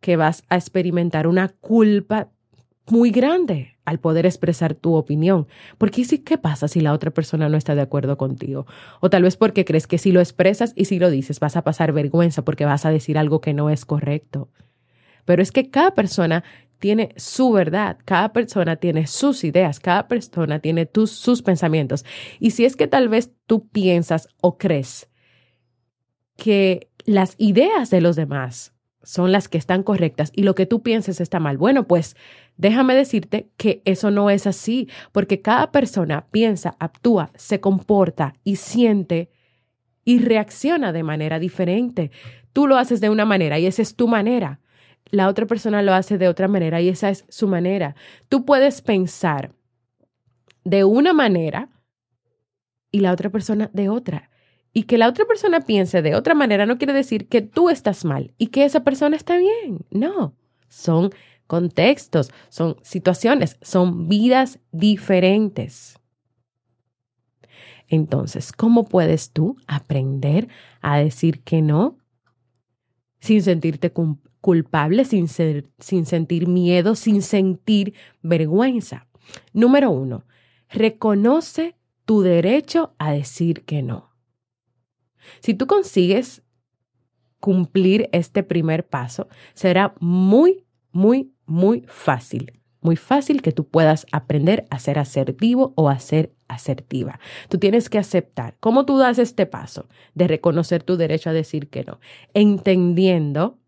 que 0.00 0.16
vas 0.16 0.42
a 0.48 0.56
experimentar 0.56 1.28
una 1.28 1.48
culpa 1.48 2.28
muy 2.88 3.10
grande 3.10 3.76
al 3.84 4.00
poder 4.00 4.26
expresar 4.26 4.74
tu 4.74 4.94
opinión. 4.94 5.46
Porque 5.78 6.04
sí, 6.04 6.18
¿qué 6.18 6.38
pasa 6.38 6.66
si 6.66 6.80
la 6.80 6.92
otra 6.92 7.12
persona 7.12 7.48
no 7.48 7.56
está 7.56 7.76
de 7.76 7.82
acuerdo 7.82 8.16
contigo? 8.16 8.66
O 9.00 9.10
tal 9.10 9.22
vez 9.22 9.36
porque 9.36 9.64
crees 9.64 9.86
que 9.86 9.98
si 9.98 10.10
lo 10.10 10.20
expresas 10.20 10.72
y 10.74 10.86
si 10.86 10.98
lo 10.98 11.08
dices 11.08 11.38
vas 11.38 11.56
a 11.56 11.62
pasar 11.62 11.92
vergüenza 11.92 12.44
porque 12.44 12.64
vas 12.64 12.84
a 12.84 12.90
decir 12.90 13.16
algo 13.16 13.40
que 13.40 13.54
no 13.54 13.70
es 13.70 13.84
correcto. 13.84 14.48
Pero 15.26 15.42
es 15.42 15.52
que 15.52 15.70
cada 15.70 15.90
persona 15.90 16.42
tiene 16.78 17.12
su 17.16 17.52
verdad, 17.52 17.98
cada 18.04 18.32
persona 18.32 18.76
tiene 18.76 19.06
sus 19.06 19.44
ideas, 19.44 19.80
cada 19.80 20.08
persona 20.08 20.60
tiene 20.60 20.86
tus, 20.86 21.10
sus 21.10 21.42
pensamientos. 21.42 22.04
Y 22.38 22.52
si 22.52 22.64
es 22.64 22.76
que 22.76 22.86
tal 22.86 23.08
vez 23.08 23.32
tú 23.46 23.68
piensas 23.68 24.28
o 24.40 24.56
crees 24.56 25.08
que 26.36 26.90
las 27.04 27.34
ideas 27.38 27.90
de 27.90 28.00
los 28.00 28.16
demás 28.16 28.74
son 29.02 29.32
las 29.32 29.48
que 29.48 29.56
están 29.58 29.82
correctas 29.84 30.32
y 30.34 30.42
lo 30.42 30.54
que 30.54 30.66
tú 30.66 30.82
pienses 30.82 31.20
está 31.20 31.40
mal, 31.40 31.56
bueno, 31.56 31.86
pues 31.86 32.16
déjame 32.56 32.94
decirte 32.94 33.48
que 33.56 33.80
eso 33.84 34.10
no 34.10 34.30
es 34.30 34.46
así, 34.46 34.88
porque 35.12 35.40
cada 35.40 35.70
persona 35.70 36.26
piensa, 36.30 36.76
actúa, 36.78 37.30
se 37.36 37.60
comporta 37.60 38.34
y 38.44 38.56
siente 38.56 39.30
y 40.04 40.18
reacciona 40.18 40.92
de 40.92 41.02
manera 41.02 41.38
diferente. 41.38 42.10
Tú 42.52 42.66
lo 42.66 42.76
haces 42.76 43.00
de 43.00 43.10
una 43.10 43.24
manera 43.24 43.58
y 43.58 43.66
esa 43.66 43.82
es 43.82 43.96
tu 43.96 44.08
manera 44.08 44.60
la 45.10 45.28
otra 45.28 45.46
persona 45.46 45.82
lo 45.82 45.94
hace 45.94 46.18
de 46.18 46.28
otra 46.28 46.48
manera 46.48 46.80
y 46.80 46.88
esa 46.88 47.10
es 47.10 47.24
su 47.28 47.46
manera. 47.48 47.94
Tú 48.28 48.44
puedes 48.44 48.82
pensar 48.82 49.52
de 50.64 50.84
una 50.84 51.12
manera 51.12 51.68
y 52.90 53.00
la 53.00 53.12
otra 53.12 53.30
persona 53.30 53.70
de 53.72 53.88
otra. 53.88 54.30
Y 54.72 54.82
que 54.82 54.98
la 54.98 55.08
otra 55.08 55.24
persona 55.24 55.60
piense 55.60 56.02
de 56.02 56.14
otra 56.14 56.34
manera 56.34 56.66
no 56.66 56.76
quiere 56.76 56.92
decir 56.92 57.28
que 57.28 57.40
tú 57.40 57.70
estás 57.70 58.04
mal 58.04 58.34
y 58.36 58.48
que 58.48 58.64
esa 58.64 58.84
persona 58.84 59.16
está 59.16 59.38
bien. 59.38 59.86
No, 59.90 60.34
son 60.68 61.10
contextos, 61.46 62.30
son 62.48 62.76
situaciones, 62.82 63.56
son 63.62 64.08
vidas 64.08 64.58
diferentes. 64.72 65.98
Entonces, 67.88 68.52
¿cómo 68.52 68.84
puedes 68.84 69.30
tú 69.30 69.56
aprender 69.66 70.48
a 70.82 70.98
decir 70.98 71.42
que 71.42 71.62
no 71.62 71.98
sin 73.20 73.42
sentirte 73.42 73.92
culpable, 74.46 75.04
sin, 75.04 75.26
sin 75.26 76.06
sentir 76.06 76.46
miedo, 76.46 76.94
sin 76.94 77.20
sentir 77.22 77.94
vergüenza. 78.22 79.08
Número 79.52 79.90
uno, 79.90 80.24
reconoce 80.68 81.74
tu 82.04 82.22
derecho 82.22 82.94
a 82.96 83.10
decir 83.10 83.64
que 83.64 83.82
no. 83.82 84.12
Si 85.40 85.54
tú 85.54 85.66
consigues 85.66 86.44
cumplir 87.40 88.08
este 88.12 88.44
primer 88.44 88.86
paso, 88.86 89.26
será 89.52 89.96
muy, 89.98 90.64
muy, 90.92 91.32
muy 91.46 91.84
fácil. 91.88 92.60
Muy 92.80 92.94
fácil 92.94 93.42
que 93.42 93.50
tú 93.50 93.66
puedas 93.66 94.06
aprender 94.12 94.64
a 94.70 94.78
ser 94.78 95.00
asertivo 95.00 95.72
o 95.74 95.88
a 95.88 95.98
ser 95.98 96.36
asertiva. 96.46 97.18
Tú 97.48 97.58
tienes 97.58 97.90
que 97.90 97.98
aceptar. 97.98 98.56
¿Cómo 98.60 98.86
tú 98.86 98.96
das 98.96 99.18
este 99.18 99.44
paso 99.44 99.88
de 100.14 100.28
reconocer 100.28 100.84
tu 100.84 100.96
derecho 100.96 101.30
a 101.30 101.32
decir 101.32 101.68
que 101.68 101.82
no? 101.82 101.98
Entendiendo 102.32 103.58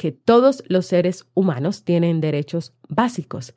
que 0.00 0.12
todos 0.12 0.64
los 0.66 0.86
seres 0.86 1.26
humanos 1.34 1.84
tienen 1.84 2.22
derechos 2.22 2.72
básicos. 2.88 3.54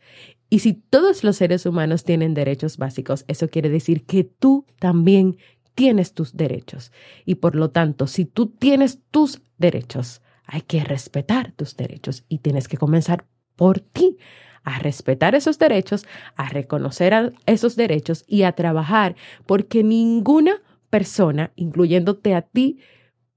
Y 0.50 0.60
si 0.60 0.74
todos 0.74 1.24
los 1.24 1.38
seres 1.38 1.66
humanos 1.66 2.04
tienen 2.04 2.34
derechos 2.34 2.76
básicos, 2.76 3.24
eso 3.30 3.48
quiere 3.48 3.70
decir 3.70 4.06
que 4.06 4.26
tú 4.26 4.66
también 4.78 5.38
tienes 5.74 6.14
tus 6.14 6.36
derechos. 6.36 6.92
Y 7.24 7.36
por 7.36 7.56
lo 7.56 7.70
tanto, 7.72 8.08
si 8.08 8.26
tú 8.26 8.48
tienes 8.48 9.00
tus 9.10 9.42
derechos, 9.58 10.22
hay 10.46 10.64
que 10.64 10.84
respetar 10.84 11.54
tus 11.54 11.78
derechos 11.78 12.26
y 12.28 12.40
tienes 12.40 12.68
que 12.68 12.76
comenzar 12.76 13.26
por 13.56 13.80
ti 13.80 14.18
a 14.66 14.80
respetar 14.80 15.36
esos 15.36 15.58
derechos, 15.60 16.06
a 16.36 16.50
reconocer 16.50 17.34
esos 17.46 17.78
derechos 17.78 18.26
y 18.28 18.44
a 18.44 18.52
trabajar 18.52 19.16
porque 19.46 19.82
ninguna 19.82 20.62
persona, 20.90 21.54
incluyéndote 21.56 22.36
a 22.36 22.42
ti, 22.42 22.80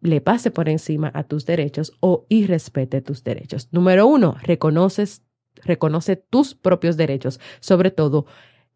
le 0.01 0.21
pase 0.21 0.51
por 0.51 0.69
encima 0.69 1.11
a 1.15 1.25
tus 1.25 1.47
derechos 1.47 1.93
o 2.01 2.27
irrespete 2.29 3.01
tus 3.01 3.25
derechos. 3.25 3.69
Número 3.73 4.07
uno, 4.07 4.37
reconoce 4.43 6.17
tus 6.17 6.55
propios 6.55 6.97
derechos, 6.97 7.41
sobre 7.61 7.91
todo 7.91 8.27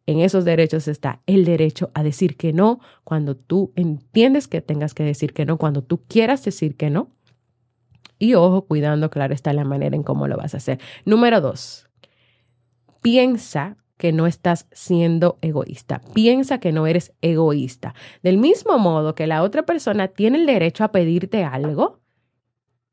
en 0.06 0.20
esos 0.20 0.44
derechos 0.44 0.88
está 0.88 1.22
el 1.26 1.44
derecho 1.44 1.90
a 1.94 2.02
decir 2.02 2.36
que 2.36 2.52
no 2.52 2.80
cuando 3.04 3.36
tú 3.36 3.72
entiendes 3.76 4.48
que 4.48 4.60
tengas 4.60 4.94
que 4.94 5.04
decir 5.04 5.32
que 5.32 5.44
no, 5.44 5.58
cuando 5.58 5.82
tú 5.82 6.02
quieras 6.08 6.44
decir 6.44 6.76
que 6.76 6.90
no. 6.90 7.10
Y 8.18 8.34
ojo, 8.34 8.66
cuidando, 8.66 9.08
claro, 9.08 9.34
está 9.34 9.52
la 9.52 9.64
manera 9.64 9.96
en 9.96 10.02
cómo 10.02 10.26
lo 10.26 10.36
vas 10.36 10.54
a 10.54 10.56
hacer. 10.56 10.80
Número 11.04 11.40
dos, 11.40 11.88
piensa 13.02 13.76
que 14.00 14.12
no 14.12 14.26
estás 14.26 14.66
siendo 14.72 15.36
egoísta. 15.42 16.00
Piensa 16.14 16.58
que 16.58 16.72
no 16.72 16.86
eres 16.86 17.12
egoísta. 17.20 17.94
Del 18.22 18.38
mismo 18.38 18.78
modo 18.78 19.14
que 19.14 19.26
la 19.26 19.42
otra 19.42 19.66
persona 19.66 20.08
tiene 20.08 20.38
el 20.38 20.46
derecho 20.46 20.84
a 20.84 20.90
pedirte 20.90 21.44
algo 21.44 22.00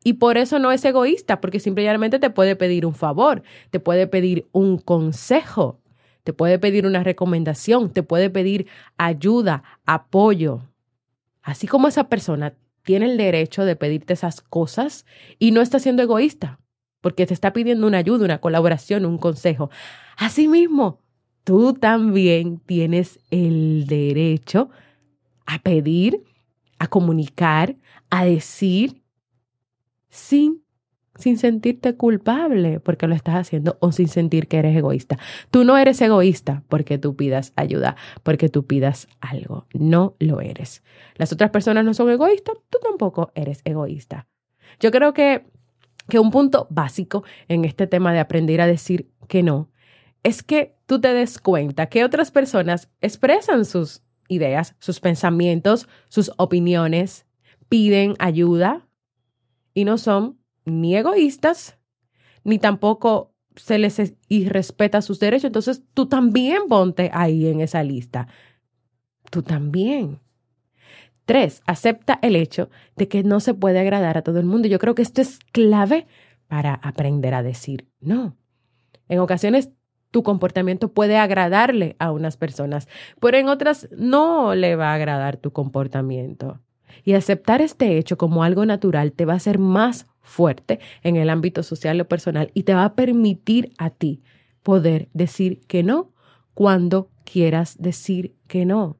y 0.04 0.14
por 0.14 0.38
eso 0.38 0.60
no 0.60 0.70
es 0.74 0.84
egoísta, 0.84 1.40
porque 1.40 1.62
simplemente 1.62 2.20
te 2.20 2.30
puede 2.30 2.58
pedir 2.58 2.86
un 2.86 2.94
favor, 2.94 3.42
te 3.70 3.80
puede 3.80 4.08
pedir 4.08 4.50
un 4.52 4.80
consejo, 4.80 5.80
te 6.26 6.34
puede 6.34 6.60
pedir 6.60 6.86
una 6.86 7.04
recomendación, 7.04 7.90
te 7.90 8.04
puede 8.04 8.30
pedir 8.30 8.68
ayuda, 8.98 9.64
apoyo. 9.86 10.64
Así 11.42 11.68
como 11.68 11.88
esa 11.88 12.10
persona 12.10 12.54
tiene 12.84 13.06
el 13.06 13.16
derecho 13.16 13.64
de 13.64 13.78
pedirte 13.78 14.12
esas 14.12 14.42
cosas 14.42 15.06
y 15.40 15.52
no 15.52 15.62
está 15.62 15.80
siendo 15.80 16.04
egoísta 16.04 16.60
porque 17.02 17.26
te 17.26 17.34
está 17.34 17.54
pidiendo 17.54 17.88
una 17.88 18.00
ayuda, 18.00 18.26
una 18.26 18.40
colaboración, 18.40 19.06
un 19.06 19.18
consejo. 19.18 19.70
Asimismo, 20.18 21.02
tú 21.44 21.74
también 21.74 22.60
tienes 22.60 23.20
el 23.32 23.86
derecho 23.88 24.70
a 25.46 25.60
pedir, 25.60 26.24
a 26.80 26.88
comunicar, 26.88 27.76
a 28.10 28.26
decir 28.26 29.02
sin 30.10 30.64
sin 31.18 31.38
sentirte 31.38 31.96
culpable 31.96 32.80
porque 32.80 33.08
lo 33.08 33.16
estás 33.16 33.36
haciendo 33.36 33.78
o 33.80 33.92
sin 33.92 34.08
sentir 34.08 34.48
que 34.48 34.58
eres 34.58 34.76
egoísta. 34.76 35.18
Tú 35.52 35.64
no 35.64 35.78
eres 35.78 36.00
egoísta 36.02 36.64
porque 36.70 36.98
tú 36.98 37.16
pidas 37.16 37.54
ayuda, 37.56 37.96
porque 38.24 38.50
tú 38.50 38.66
pidas 38.66 39.08
algo. 39.20 39.68
No 39.74 40.16
lo 40.20 40.42
eres. 40.42 40.84
Las 41.16 41.34
otras 41.34 41.50
personas 41.50 41.84
no 41.84 41.94
son 41.94 42.10
egoístas, 42.10 42.56
tú 42.70 42.78
tampoco 42.82 43.32
eres 43.36 43.62
egoísta. 43.66 44.28
Yo 44.80 44.92
creo 44.92 45.14
que 45.14 45.46
que 46.10 46.20
un 46.20 46.32
punto 46.32 46.68
básico 46.70 47.24
en 47.48 47.66
este 47.66 47.88
tema 47.88 48.14
de 48.14 48.20
aprender 48.20 48.62
a 48.62 48.68
decir 48.68 49.10
que 49.28 49.44
no 49.44 49.70
es 50.28 50.44
que 50.44 50.76
tú 50.86 51.00
te 51.00 51.14
des 51.14 51.40
cuenta 51.40 51.88
que 51.88 52.04
otras 52.04 52.32
personas 52.32 52.90
expresan 53.00 53.64
sus 53.64 54.04
ideas, 54.28 54.76
sus 54.80 55.00
pensamientos, 55.00 55.88
sus 56.10 56.34
opiniones, 56.36 57.26
piden 57.70 58.16
ayuda 58.20 58.90
y 59.74 59.86
no 59.86 59.98
son 59.98 60.38
ni 60.66 60.98
egoístas, 60.98 61.78
ni 62.44 62.60
tampoco 62.60 63.34
se 63.56 63.78
les 63.78 64.16
irrespeta 64.28 65.02
sus 65.02 65.20
derechos. 65.20 65.46
Entonces 65.46 65.84
tú 65.94 66.08
también 66.08 66.64
ponte 66.68 67.10
ahí 67.14 67.48
en 67.48 67.62
esa 67.62 67.82
lista. 67.84 68.28
Tú 69.32 69.44
también. 69.44 70.20
Tres, 71.28 71.62
acepta 71.66 72.20
el 72.22 72.38
hecho 72.38 72.70
de 72.96 73.10
que 73.10 73.22
no 73.22 73.42
se 73.42 73.54
puede 73.54 73.80
agradar 73.80 74.18
a 74.18 74.22
todo 74.22 74.40
el 74.40 74.46
mundo. 74.46 74.70
Yo 74.70 74.80
creo 74.80 74.96
que 74.96 75.02
esto 75.02 75.20
es 75.20 75.40
clave 75.52 76.08
para 76.48 76.74
aprender 76.76 77.34
a 77.34 77.44
decir 77.44 77.90
no. 78.00 78.38
En 79.10 79.20
ocasiones 79.20 79.72
tu 80.10 80.24
comportamiento 80.24 80.94
puede 80.94 81.18
agradarle 81.18 81.98
a 82.00 82.14
unas 82.14 82.38
personas, 82.38 82.88
pero 83.20 83.38
en 83.38 83.50
otras 83.50 83.90
no 83.92 84.56
le 84.56 84.78
va 84.78 84.92
a 84.92 84.94
agradar 84.94 85.36
tu 85.36 85.52
comportamiento. 85.52 86.62
Y 87.04 87.12
aceptar 87.12 87.60
este 87.62 87.98
hecho 87.98 88.18
como 88.18 88.46
algo 88.46 88.66
natural 88.66 89.12
te 89.12 89.26
va 89.26 89.34
a 89.34 89.36
hacer 89.36 89.60
más 89.60 90.08
fuerte 90.22 90.80
en 91.04 91.18
el 91.18 91.30
ámbito 91.30 91.62
social 91.62 92.00
o 92.00 92.08
personal 92.08 92.52
y 92.54 92.64
te 92.64 92.74
va 92.74 92.86
a 92.86 92.96
permitir 92.96 93.74
a 93.78 93.90
ti 93.90 94.24
poder 94.64 95.10
decir 95.12 95.60
que 95.68 95.84
no 95.84 96.14
cuando 96.54 97.10
quieras 97.26 97.76
decir 97.82 98.38
que 98.48 98.66
no. 98.66 98.98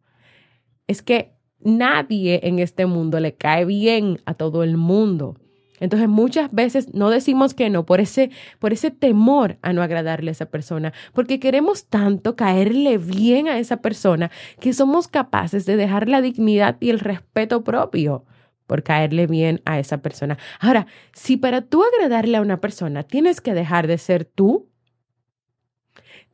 Es 0.88 1.02
que 1.02 1.37
nadie 1.68 2.40
en 2.44 2.60
este 2.60 2.86
mundo 2.86 3.20
le 3.20 3.36
cae 3.36 3.66
bien 3.66 4.22
a 4.26 4.34
todo 4.34 4.64
el 4.64 4.78
mundo. 4.78 5.38
Entonces 5.80 6.10
muchas 6.10 6.52
veces 6.52 6.94
no 6.94 7.10
decimos 7.10 7.54
que 7.54 7.70
no 7.70 7.86
por 7.86 8.00
ese, 8.00 8.32
por 8.60 8.74
ese 8.74 8.90
temor 8.90 9.58
a 9.62 9.74
no 9.74 9.84
agradarle 9.84 10.32
a 10.32 10.32
esa 10.32 10.48
persona, 10.48 10.94
porque 11.14 11.40
queremos 11.40 11.86
tanto 11.86 12.36
caerle 12.36 12.98
bien 12.98 13.48
a 13.48 13.60
esa 13.60 13.78
persona 13.78 14.32
que 14.60 14.74
somos 14.74 15.08
capaces 15.08 15.66
de 15.66 15.76
dejar 15.76 16.10
la 16.10 16.22
dignidad 16.22 16.78
y 16.80 16.90
el 16.90 17.00
respeto 17.00 17.64
propio 17.64 18.26
por 18.66 18.84
caerle 18.84 19.28
bien 19.28 19.62
a 19.66 19.80
esa 19.80 20.00
persona. 20.00 20.38
Ahora, 20.60 20.88
si 21.14 21.38
para 21.38 21.62
tú 21.62 21.84
agradarle 21.84 22.38
a 22.38 22.42
una 22.42 22.60
persona 22.60 23.04
tienes 23.04 23.40
que 23.40 23.54
dejar 23.54 23.88
de 23.88 23.98
ser 23.98 24.26
tú, 24.26 24.68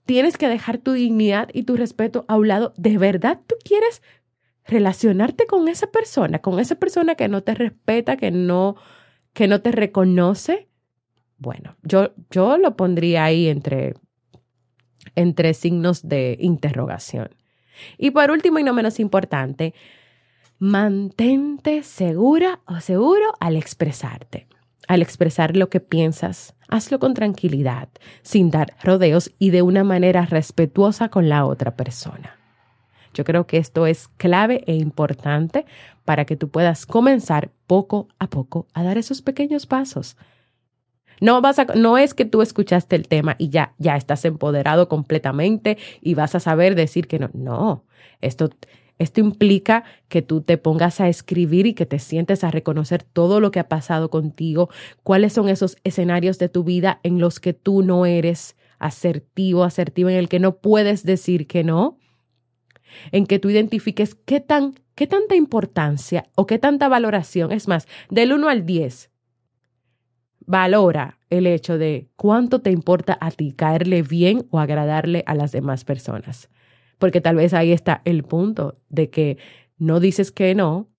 tienes 0.06 0.38
que 0.38 0.48
dejar 0.48 0.78
tu 0.78 0.94
dignidad 0.94 1.50
y 1.54 1.64
tu 1.64 1.76
respeto 1.76 2.26
a 2.28 2.38
un 2.38 2.48
lado, 2.48 2.74
¿de 2.78 2.98
verdad 2.98 3.40
tú 3.46 3.56
quieres 3.64 4.02
relacionarte 4.66 5.46
con 5.46 5.68
esa 5.68 5.88
persona, 5.88 6.40
con 6.40 6.60
esa 6.60 6.76
persona 6.76 7.16
que 7.16 7.28
no 7.28 7.44
te 7.44 7.54
respeta, 7.54 8.18
que 8.18 8.32
no, 8.32 8.76
que 9.34 9.48
no 9.48 9.62
te 9.62 9.72
reconoce, 9.72 10.70
bueno, 11.38 11.76
yo, 11.84 12.14
yo 12.30 12.58
lo 12.58 12.78
pondría 12.78 13.26
ahí 13.26 13.48
entre, 13.48 13.96
entre 15.16 15.54
signos 15.54 16.08
de 16.08 16.38
interrogación. 16.40 17.36
Y 17.98 18.12
por 18.12 18.32
último 18.32 18.60
y 18.60 18.64
no 18.64 18.74
menos 18.74 19.00
importante, 19.00 19.74
mantente 20.60 21.84
segura 21.84 22.62
o 22.66 22.80
seguro 22.80 23.34
al 23.40 23.58
expresarte. 23.58 24.48
Al 24.88 25.02
expresar 25.02 25.56
lo 25.56 25.70
que 25.70 25.80
piensas, 25.80 26.56
hazlo 26.68 27.00
con 27.00 27.14
tranquilidad, 27.14 27.90
sin 28.22 28.52
dar 28.52 28.76
rodeos 28.84 29.32
y 29.40 29.50
de 29.50 29.62
una 29.62 29.84
manera 29.84 30.26
respetuosa 30.26 31.10
con 31.10 31.30
la 31.30 31.46
otra 31.46 31.76
persona. 31.76 32.38
Yo 33.14 33.24
creo 33.24 33.48
que 33.48 33.58
esto 33.58 33.86
es 33.86 34.08
clave 34.18 34.64
e 34.68 34.76
importante 34.76 35.66
para 36.06 36.26
que 36.26 36.36
tú 36.36 36.50
puedas 36.50 36.86
comenzar 36.86 37.52
poco 37.68 38.08
a 38.20 38.30
poco 38.30 38.68
a 38.74 38.84
dar 38.84 38.98
esos 38.98 39.22
pequeños 39.22 39.66
pasos. 39.66 40.18
No, 41.22 41.42
vas 41.42 41.60
a, 41.60 41.66
no 41.66 41.98
es 41.98 42.14
que 42.14 42.26
tú 42.26 42.42
escuchaste 42.42 42.96
el 42.96 43.08
tema 43.08 43.36
y 43.38 43.50
ya, 43.50 43.74
ya 43.78 43.96
estás 43.96 44.26
empoderado 44.26 44.90
completamente 44.90 45.78
y 46.02 46.16
vas 46.16 46.36
a 46.36 46.40
saber 46.40 46.76
decir 46.76 47.08
que 47.08 47.20
no. 47.20 47.30
No, 47.34 47.86
esto, 48.20 48.50
esto 49.00 49.22
implica 49.22 49.84
que 50.10 50.22
tú 50.22 50.42
te 50.42 50.58
pongas 50.58 51.00
a 51.00 51.08
escribir 51.08 51.66
y 51.66 51.74
que 51.74 51.86
te 51.86 52.00
sientes 52.00 52.44
a 52.44 52.52
reconocer 52.52 53.04
todo 53.04 53.40
lo 53.40 53.52
que 53.52 53.60
ha 53.60 53.70
pasado 53.70 54.10
contigo, 54.10 54.70
cuáles 55.04 55.34
son 55.34 55.50
esos 55.50 55.78
escenarios 55.84 56.40
de 56.40 56.50
tu 56.50 56.64
vida 56.64 57.00
en 57.04 57.20
los 57.20 57.40
que 57.40 57.54
tú 57.54 57.84
no 57.84 58.06
eres 58.06 58.56
asertivo, 58.80 59.64
asertivo, 59.64 60.10
en 60.10 60.18
el 60.18 60.30
que 60.30 60.40
no 60.40 60.58
puedes 60.58 61.04
decir 61.04 61.48
que 61.48 61.64
no 61.64 61.98
en 63.12 63.26
que 63.26 63.40
tú 63.40 63.50
identifiques 63.50 64.16
qué, 64.16 64.40
tan, 64.40 64.76
qué 64.96 65.08
tanta 65.08 65.36
importancia 65.36 66.26
o 66.36 66.46
qué 66.46 66.60
tanta 66.60 66.88
valoración, 66.88 67.52
es 67.52 67.68
más, 67.68 67.88
del 68.10 68.34
1 68.34 68.50
al 68.50 68.66
10, 68.66 69.12
valora 70.46 71.20
el 71.30 71.48
hecho 71.48 71.78
de 71.78 72.10
cuánto 72.16 72.60
te 72.60 72.72
importa 72.72 73.18
a 73.20 73.32
ti 73.32 73.54
caerle 73.54 74.02
bien 74.02 74.46
o 74.52 74.60
agradarle 74.60 75.24
a 75.26 75.36
las 75.36 75.52
demás 75.52 75.84
personas. 75.84 76.50
Porque 77.00 77.22
tal 77.22 77.36
vez 77.36 77.54
ahí 77.54 77.72
está 77.72 78.02
el 78.06 78.24
punto 78.24 78.78
de 78.90 79.10
que 79.10 79.38
no 79.78 80.00
dices 80.00 80.32
que 80.32 80.54
no, 80.56 80.90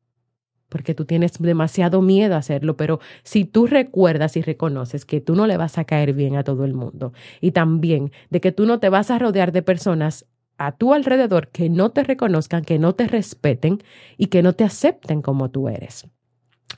porque 0.68 0.94
tú 0.94 1.04
tienes 1.04 1.38
demasiado 1.38 2.02
miedo 2.02 2.34
a 2.34 2.38
hacerlo, 2.38 2.76
pero 2.76 2.98
si 3.22 3.44
tú 3.44 3.66
recuerdas 3.66 4.36
y 4.36 4.42
reconoces 4.42 5.04
que 5.04 5.20
tú 5.20 5.36
no 5.36 5.46
le 5.46 5.56
vas 5.56 5.78
a 5.78 5.84
caer 5.84 6.14
bien 6.14 6.36
a 6.36 6.42
todo 6.42 6.64
el 6.64 6.74
mundo 6.74 7.12
y 7.40 7.52
también 7.52 8.10
de 8.30 8.40
que 8.40 8.50
tú 8.50 8.66
no 8.66 8.80
te 8.80 8.88
vas 8.88 9.10
a 9.10 9.18
rodear 9.18 9.52
de 9.52 9.62
personas 9.62 10.26
a 10.58 10.72
tu 10.72 10.94
alrededor 10.94 11.48
que 11.48 11.68
no 11.68 11.90
te 11.90 12.04
reconozcan, 12.04 12.64
que 12.64 12.78
no 12.78 12.94
te 12.94 13.06
respeten 13.06 13.82
y 14.16 14.26
que 14.26 14.42
no 14.42 14.52
te 14.52 14.64
acepten 14.64 15.22
como 15.22 15.50
tú 15.50 15.68
eres. 15.68 16.06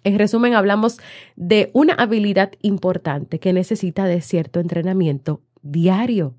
En 0.05 0.19
resumen, 0.19 0.55
hablamos 0.55 0.99
de 1.37 1.71
una 1.73 1.95
habilidad 1.95 2.53
importante 2.63 3.41
que 3.41 3.53
necesita 3.53 4.05
de 4.05 4.21
cierto 4.21 4.61
entrenamiento 4.61 5.43
diario. 5.63 6.37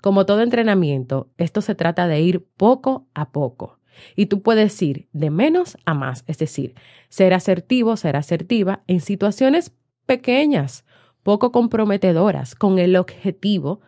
Como 0.00 0.26
todo 0.26 0.42
entrenamiento, 0.42 1.28
esto 1.38 1.60
se 1.60 1.74
trata 1.74 2.06
de 2.06 2.20
ir 2.20 2.46
poco 2.56 3.06
a 3.14 3.30
poco. 3.30 3.78
Y 4.14 4.26
tú 4.26 4.42
puedes 4.42 4.80
ir 4.80 5.08
de 5.12 5.30
menos 5.30 5.76
a 5.84 5.94
más, 5.94 6.22
es 6.26 6.38
decir, 6.38 6.74
ser 7.08 7.34
asertivo, 7.34 7.96
ser 7.96 8.16
asertiva 8.16 8.82
en 8.86 9.00
situaciones 9.00 9.72
pequeñas, 10.06 10.84
poco 11.22 11.50
comprometedoras, 11.50 12.54
con 12.54 12.78
el 12.78 12.96
objetivo 12.96 13.80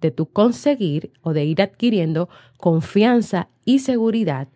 de 0.00 0.10
tú 0.10 0.26
conseguir 0.26 1.12
o 1.22 1.32
de 1.32 1.44
ir 1.44 1.62
adquiriendo 1.62 2.28
confianza 2.56 3.48
y 3.64 3.80
seguridad. 3.80 4.48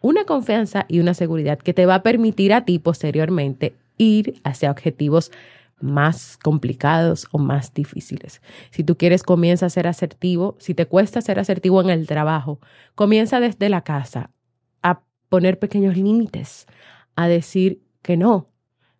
Una 0.00 0.24
confianza 0.24 0.86
y 0.88 1.00
una 1.00 1.14
seguridad 1.14 1.58
que 1.58 1.74
te 1.74 1.86
va 1.86 1.96
a 1.96 2.02
permitir 2.02 2.52
a 2.52 2.64
ti 2.64 2.78
posteriormente 2.78 3.74
ir 3.98 4.40
hacia 4.44 4.70
objetivos 4.70 5.32
más 5.80 6.38
complicados 6.42 7.28
o 7.32 7.38
más 7.38 7.74
difíciles. 7.74 8.40
Si 8.70 8.82
tú 8.82 8.96
quieres, 8.96 9.22
comienza 9.22 9.66
a 9.66 9.70
ser 9.70 9.86
asertivo. 9.86 10.56
Si 10.58 10.74
te 10.74 10.86
cuesta 10.86 11.20
ser 11.20 11.38
asertivo 11.38 11.80
en 11.80 11.90
el 11.90 12.06
trabajo, 12.06 12.60
comienza 12.94 13.40
desde 13.40 13.68
la 13.68 13.82
casa 13.82 14.30
a 14.82 15.02
poner 15.28 15.58
pequeños 15.58 15.96
límites, 15.96 16.66
a 17.14 17.28
decir 17.28 17.82
que 18.02 18.16
no. 18.16 18.48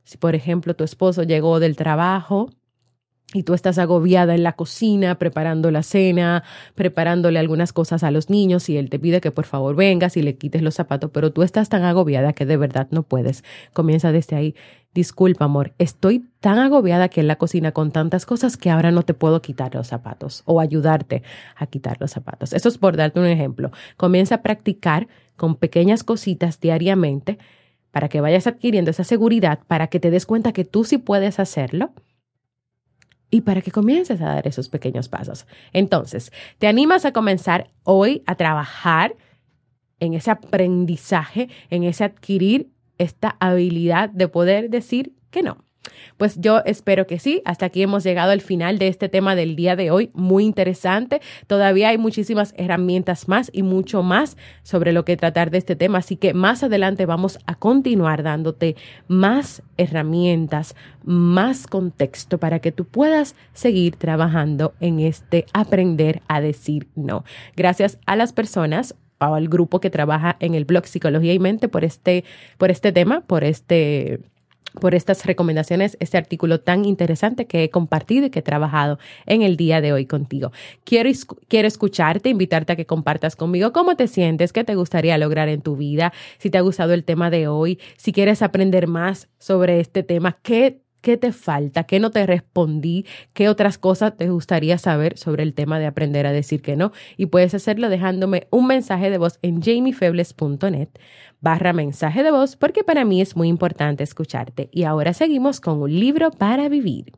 Si, 0.04 0.18
por 0.18 0.34
ejemplo, 0.34 0.74
tu 0.74 0.84
esposo 0.84 1.22
llegó 1.22 1.60
del 1.60 1.76
trabajo 1.76 2.50
y 3.34 3.42
tú 3.42 3.54
estás 3.54 3.78
agobiada 3.78 4.34
en 4.34 4.44
la 4.44 4.52
cocina 4.52 5.18
preparando 5.18 5.70
la 5.72 5.82
cena, 5.82 6.44
preparándole 6.74 7.40
algunas 7.40 7.72
cosas 7.72 8.04
a 8.04 8.10
los 8.12 8.30
niños 8.30 8.68
y 8.68 8.76
él 8.76 8.88
te 8.88 9.00
pide 9.00 9.20
que 9.20 9.32
por 9.32 9.46
favor 9.46 9.74
vengas 9.74 10.16
y 10.16 10.22
le 10.22 10.36
quites 10.36 10.62
los 10.62 10.74
zapatos, 10.74 11.10
pero 11.12 11.32
tú 11.32 11.42
estás 11.42 11.68
tan 11.68 11.82
agobiada 11.82 12.32
que 12.34 12.46
de 12.46 12.56
verdad 12.56 12.86
no 12.90 13.02
puedes. 13.02 13.42
Comienza 13.72 14.12
desde 14.12 14.36
ahí. 14.36 14.54
Disculpa, 14.94 15.44
amor, 15.44 15.74
estoy 15.78 16.24
tan 16.40 16.58
agobiada 16.58 17.04
aquí 17.04 17.20
en 17.20 17.26
la 17.26 17.36
cocina 17.36 17.72
con 17.72 17.90
tantas 17.90 18.26
cosas 18.26 18.56
que 18.56 18.70
ahora 18.70 18.92
no 18.92 19.02
te 19.02 19.12
puedo 19.12 19.42
quitar 19.42 19.74
los 19.74 19.88
zapatos 19.88 20.42
o 20.46 20.60
ayudarte 20.60 21.22
a 21.56 21.66
quitar 21.66 22.00
los 22.00 22.12
zapatos. 22.12 22.52
Eso 22.52 22.68
es 22.68 22.78
por 22.78 22.96
darte 22.96 23.18
un 23.18 23.26
ejemplo. 23.26 23.72
Comienza 23.96 24.36
a 24.36 24.42
practicar 24.42 25.08
con 25.34 25.56
pequeñas 25.56 26.04
cositas 26.04 26.60
diariamente 26.60 27.38
para 27.90 28.08
que 28.08 28.20
vayas 28.20 28.46
adquiriendo 28.46 28.90
esa 28.90 29.04
seguridad, 29.04 29.58
para 29.66 29.88
que 29.88 30.00
te 30.00 30.10
des 30.10 30.26
cuenta 30.26 30.52
que 30.52 30.64
tú 30.64 30.84
sí 30.84 30.96
puedes 30.96 31.40
hacerlo 31.40 31.92
y 33.30 33.42
para 33.42 33.60
que 33.62 33.70
comiences 33.70 34.20
a 34.20 34.26
dar 34.26 34.46
esos 34.46 34.68
pequeños 34.68 35.08
pasos. 35.08 35.46
Entonces, 35.72 36.32
¿te 36.58 36.66
animas 36.66 37.04
a 37.04 37.12
comenzar 37.12 37.70
hoy 37.82 38.22
a 38.26 38.36
trabajar 38.36 39.16
en 40.00 40.14
ese 40.14 40.30
aprendizaje, 40.30 41.48
en 41.70 41.84
ese 41.84 42.04
adquirir 42.04 42.70
esta 42.98 43.36
habilidad 43.40 44.10
de 44.10 44.28
poder 44.28 44.70
decir 44.70 45.14
que 45.30 45.42
no? 45.42 45.64
Pues 46.16 46.40
yo 46.40 46.62
espero 46.64 47.06
que 47.06 47.18
sí. 47.18 47.42
Hasta 47.44 47.66
aquí 47.66 47.82
hemos 47.82 48.04
llegado 48.04 48.32
al 48.32 48.40
final 48.40 48.78
de 48.78 48.88
este 48.88 49.08
tema 49.08 49.34
del 49.34 49.56
día 49.56 49.76
de 49.76 49.90
hoy. 49.90 50.10
Muy 50.14 50.44
interesante. 50.44 51.20
Todavía 51.46 51.88
hay 51.90 51.98
muchísimas 51.98 52.54
herramientas 52.56 53.28
más 53.28 53.50
y 53.52 53.62
mucho 53.62 54.02
más 54.02 54.36
sobre 54.62 54.92
lo 54.92 55.04
que 55.04 55.16
tratar 55.16 55.50
de 55.50 55.58
este 55.58 55.76
tema. 55.76 55.98
Así 55.98 56.16
que 56.16 56.34
más 56.34 56.62
adelante 56.62 57.06
vamos 57.06 57.38
a 57.46 57.54
continuar 57.54 58.22
dándote 58.22 58.76
más 59.08 59.62
herramientas, 59.76 60.74
más 61.04 61.66
contexto 61.66 62.38
para 62.38 62.60
que 62.60 62.72
tú 62.72 62.84
puedas 62.84 63.34
seguir 63.52 63.96
trabajando 63.96 64.74
en 64.80 65.00
este 65.00 65.46
aprender 65.52 66.22
a 66.28 66.40
decir 66.40 66.88
no. 66.94 67.24
Gracias 67.56 67.98
a 68.06 68.16
las 68.16 68.32
personas 68.32 68.94
o 69.18 69.34
al 69.34 69.48
grupo 69.48 69.80
que 69.80 69.90
trabaja 69.90 70.36
en 70.40 70.54
el 70.54 70.64
blog 70.64 70.86
Psicología 70.86 71.32
y 71.32 71.38
Mente 71.38 71.68
por 71.68 71.84
este, 71.84 72.24
por 72.58 72.70
este 72.70 72.92
tema, 72.92 73.22
por 73.22 73.44
este 73.44 74.20
por 74.80 74.94
estas 74.94 75.24
recomendaciones, 75.26 75.96
este 76.00 76.18
artículo 76.18 76.60
tan 76.60 76.84
interesante 76.84 77.46
que 77.46 77.64
he 77.64 77.70
compartido 77.70 78.26
y 78.26 78.30
que 78.30 78.40
he 78.40 78.42
trabajado 78.42 78.98
en 79.26 79.42
el 79.42 79.56
día 79.56 79.80
de 79.80 79.92
hoy 79.92 80.06
contigo. 80.06 80.52
Quiero, 80.84 81.10
quiero 81.48 81.68
escucharte, 81.68 82.28
invitarte 82.28 82.72
a 82.72 82.76
que 82.76 82.86
compartas 82.86 83.36
conmigo 83.36 83.72
cómo 83.72 83.96
te 83.96 84.08
sientes, 84.08 84.52
qué 84.52 84.64
te 84.64 84.74
gustaría 84.74 85.18
lograr 85.18 85.48
en 85.48 85.62
tu 85.62 85.76
vida, 85.76 86.12
si 86.38 86.50
te 86.50 86.58
ha 86.58 86.62
gustado 86.62 86.94
el 86.94 87.04
tema 87.04 87.30
de 87.30 87.48
hoy, 87.48 87.78
si 87.96 88.12
quieres 88.12 88.42
aprender 88.42 88.86
más 88.86 89.28
sobre 89.38 89.80
este 89.80 90.02
tema, 90.02 90.38
qué 90.42 90.85
¿Qué 91.06 91.16
te 91.16 91.30
falta? 91.30 91.84
¿Qué 91.84 92.00
no 92.00 92.10
te 92.10 92.26
respondí? 92.26 93.06
¿Qué 93.32 93.48
otras 93.48 93.78
cosas 93.78 94.16
te 94.16 94.28
gustaría 94.28 94.76
saber 94.76 95.16
sobre 95.16 95.44
el 95.44 95.54
tema 95.54 95.78
de 95.78 95.86
aprender 95.86 96.26
a 96.26 96.32
decir 96.32 96.62
que 96.62 96.74
no? 96.74 96.90
Y 97.16 97.26
puedes 97.26 97.54
hacerlo 97.54 97.88
dejándome 97.88 98.48
un 98.50 98.66
mensaje 98.66 99.08
de 99.08 99.16
voz 99.16 99.38
en 99.42 99.62
jamiefebles.net 99.62 100.88
barra 101.40 101.72
mensaje 101.72 102.24
de 102.24 102.32
voz 102.32 102.56
porque 102.56 102.82
para 102.82 103.04
mí 103.04 103.20
es 103.20 103.36
muy 103.36 103.46
importante 103.46 104.02
escucharte. 104.02 104.68
Y 104.72 104.82
ahora 104.82 105.14
seguimos 105.14 105.60
con 105.60 105.80
un 105.80 105.94
libro 105.96 106.32
para 106.32 106.68
vivir. 106.68 107.12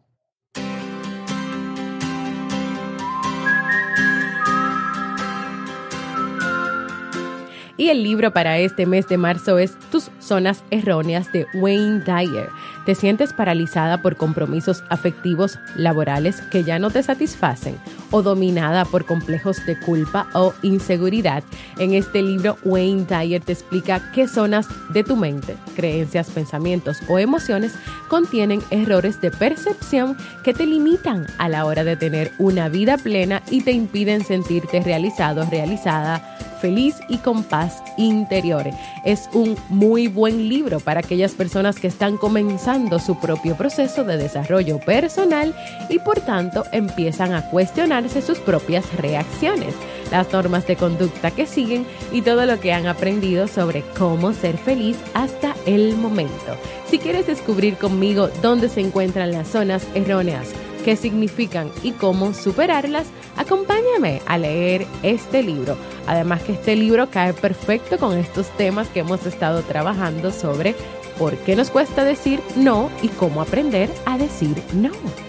Y 7.79 7.91
el 7.91 8.03
libro 8.03 8.33
para 8.33 8.59
este 8.59 8.87
mes 8.87 9.07
de 9.07 9.19
marzo 9.19 9.57
es 9.61 9.79
Tus 9.93 10.11
zonas 10.19 10.64
erróneas 10.73 11.31
de 11.31 11.47
Wayne 11.55 12.01
Dyer. 12.01 12.49
¿Te 12.85 12.97
sientes 12.97 13.33
paralizada 13.33 14.03
por 14.03 14.17
compromisos 14.17 14.83
afectivos 14.88 15.61
laborales 15.77 16.41
que 16.51 16.64
ya 16.64 16.81
no 16.81 16.91
te 16.91 17.05
satisfacen 17.05 17.79
o 18.11 18.23
dominada 18.23 18.85
por 18.85 19.05
complejos 19.05 19.64
de 19.64 19.79
culpa 19.79 20.27
o 20.35 20.55
inseguridad? 20.62 21.45
En 21.79 21.95
este 21.95 22.21
libro, 22.21 22.57
Wayne 22.64 23.07
Dyer 23.09 23.43
te 23.43 23.53
explica 23.53 24.11
qué 24.12 24.27
zonas 24.27 24.67
de 24.93 25.05
tu 25.05 25.14
mente, 25.14 25.57
creencias, 25.77 26.31
pensamientos 26.31 26.99
o 27.07 27.21
emociones 27.21 27.75
contienen 28.09 28.61
errores 28.71 29.21
de 29.21 29.31
percepción 29.31 30.17
que 30.43 30.53
te 30.53 30.67
limitan 30.67 31.29
a 31.38 31.49
la 31.49 31.64
hora 31.64 31.85
de 31.85 31.95
tener 31.95 32.33
una 32.38 32.69
vida 32.69 32.99
plena 32.99 33.41
y 33.53 33.61
te 33.61 33.71
impiden 33.71 34.25
sentirte 34.25 34.81
realizado, 34.81 35.47
realizada 35.49 36.38
feliz 36.59 36.97
y 37.09 37.18
con 37.18 37.44
paz 37.44 37.83
interior. 37.97 38.64
Es 39.05 39.29
un 39.33 39.57
muy 39.68 40.09
buen 40.09 40.49
libro 40.49 40.81
para 40.81 41.01
aquellas 41.01 41.33
personas 41.33 41.79
que 41.79 41.88
están 41.88 42.16
comenzando 42.16 42.99
su 42.99 43.18
propio 43.18 43.57
proceso 43.57 44.05
de 44.05 44.16
desarrollo 44.16 44.79
personal 44.79 45.55
y 45.88 45.99
por 45.99 46.21
tanto 46.21 46.64
empiezan 46.73 47.33
a 47.33 47.49
cuestionarse 47.51 48.23
sus 48.23 48.38
propias 48.38 48.85
reacciones, 48.97 49.75
las 50.11 50.33
normas 50.33 50.66
de 50.66 50.77
conducta 50.77 51.31
que 51.31 51.47
siguen 51.47 51.87
y 52.12 52.23
todo 52.23 52.47
lo 52.47 52.61
que 52.61 52.73
han 52.73 52.87
aprendido 52.87 53.49
sobre 53.49 53.83
cómo 53.97 54.33
ser 54.33 54.57
feliz 54.59 54.97
hasta 55.14 55.55
el 55.66 55.97
momento. 55.97 56.57
Si 56.90 56.99
quieres 56.99 57.27
descubrir 57.27 57.77
conmigo 57.77 58.29
dónde 58.42 58.68
se 58.68 58.81
encuentran 58.81 59.33
las 59.33 59.49
zonas 59.49 59.87
erróneas, 59.94 60.49
qué 60.88 60.96
significan 60.96 61.70
y 61.83 61.92
cómo 61.92 62.33
superarlas, 62.33 63.09
acompáñame 63.37 64.22
a 64.24 64.38
leer 64.38 64.87
este 65.03 65.42
libro. 65.42 65.77
Además 66.07 66.42
que 66.44 66.53
este 66.53 66.77
libro 66.77 67.11
cae 67.11 67.35
perfecto 67.35 67.98
con 67.98 68.16
estos 68.16 68.48
temas 68.57 68.88
que 68.88 69.01
hemos 69.01 69.27
estado 69.27 69.61
trabajando 69.61 70.33
sobre 70.33 70.74
por 71.18 71.37
qué 71.37 71.57
nos 71.57 71.68
cuesta 71.68 72.05
decir 72.05 72.40
no 72.57 72.88
y 73.03 73.09
cómo 73.09 73.42
aprender 73.42 73.90
a 74.07 74.16
decir 74.16 74.57
no. 74.72 75.28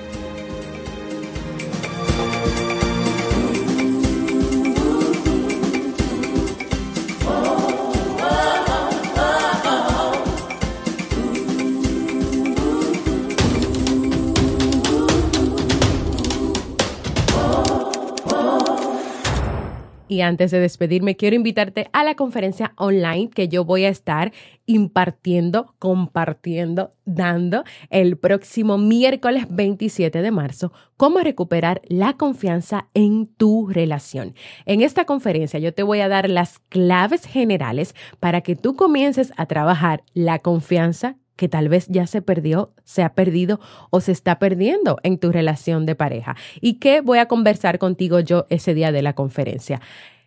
Antes 20.21 20.51
de 20.51 20.60
despedirme, 20.60 21.15
quiero 21.15 21.36
invitarte 21.36 21.89
a 21.93 22.03
la 22.03 22.15
conferencia 22.15 22.73
online 22.77 23.29
que 23.29 23.47
yo 23.47 23.65
voy 23.65 23.86
a 23.86 23.89
estar 23.89 24.32
impartiendo, 24.65 25.75
compartiendo, 25.79 26.93
dando 27.05 27.63
el 27.89 28.17
próximo 28.17 28.77
miércoles 28.77 29.45
27 29.49 30.21
de 30.21 30.32
marzo, 30.32 30.71
cómo 30.97 31.19
recuperar 31.19 31.82
la 31.88 32.13
confianza 32.13 32.88
en 32.93 33.25
tu 33.25 33.67
relación. 33.67 34.36
En 34.65 34.82
esta 34.82 35.05
conferencia 35.05 35.60
yo 35.60 35.73
te 35.73 35.84
voy 35.84 36.01
a 36.01 36.08
dar 36.08 36.29
las 36.29 36.60
claves 36.69 37.25
generales 37.25 37.95
para 38.19 38.41
que 38.41 38.55
tú 38.55 38.75
comiences 38.75 39.34
a 39.38 39.45
trabajar 39.45 40.03
la 40.13 40.39
confianza 40.39 41.17
que 41.39 41.47
tal 41.47 41.69
vez 41.69 41.88
ya 41.88 42.06
se 42.06 42.21
perdió, 42.21 42.73
se 42.84 43.02
ha 43.02 43.13
perdido 43.13 43.62
o 43.91 44.02
se 44.02 44.12
está 44.12 44.39
perdiendo 44.39 44.97
en 45.04 45.17
tu 45.17 45.32
relación 45.32 45.86
de 45.86 45.95
pareja. 45.95 46.36
¿Y 46.60 46.80
qué 46.80 46.99
voy 46.99 47.19
a 47.19 47.28
conversar 47.28 47.80
contigo 47.80 48.19
yo 48.19 48.45
ese 48.49 48.73
día 48.73 48.91
de 48.91 49.02
la 49.02 49.13
conferencia? 49.13 49.80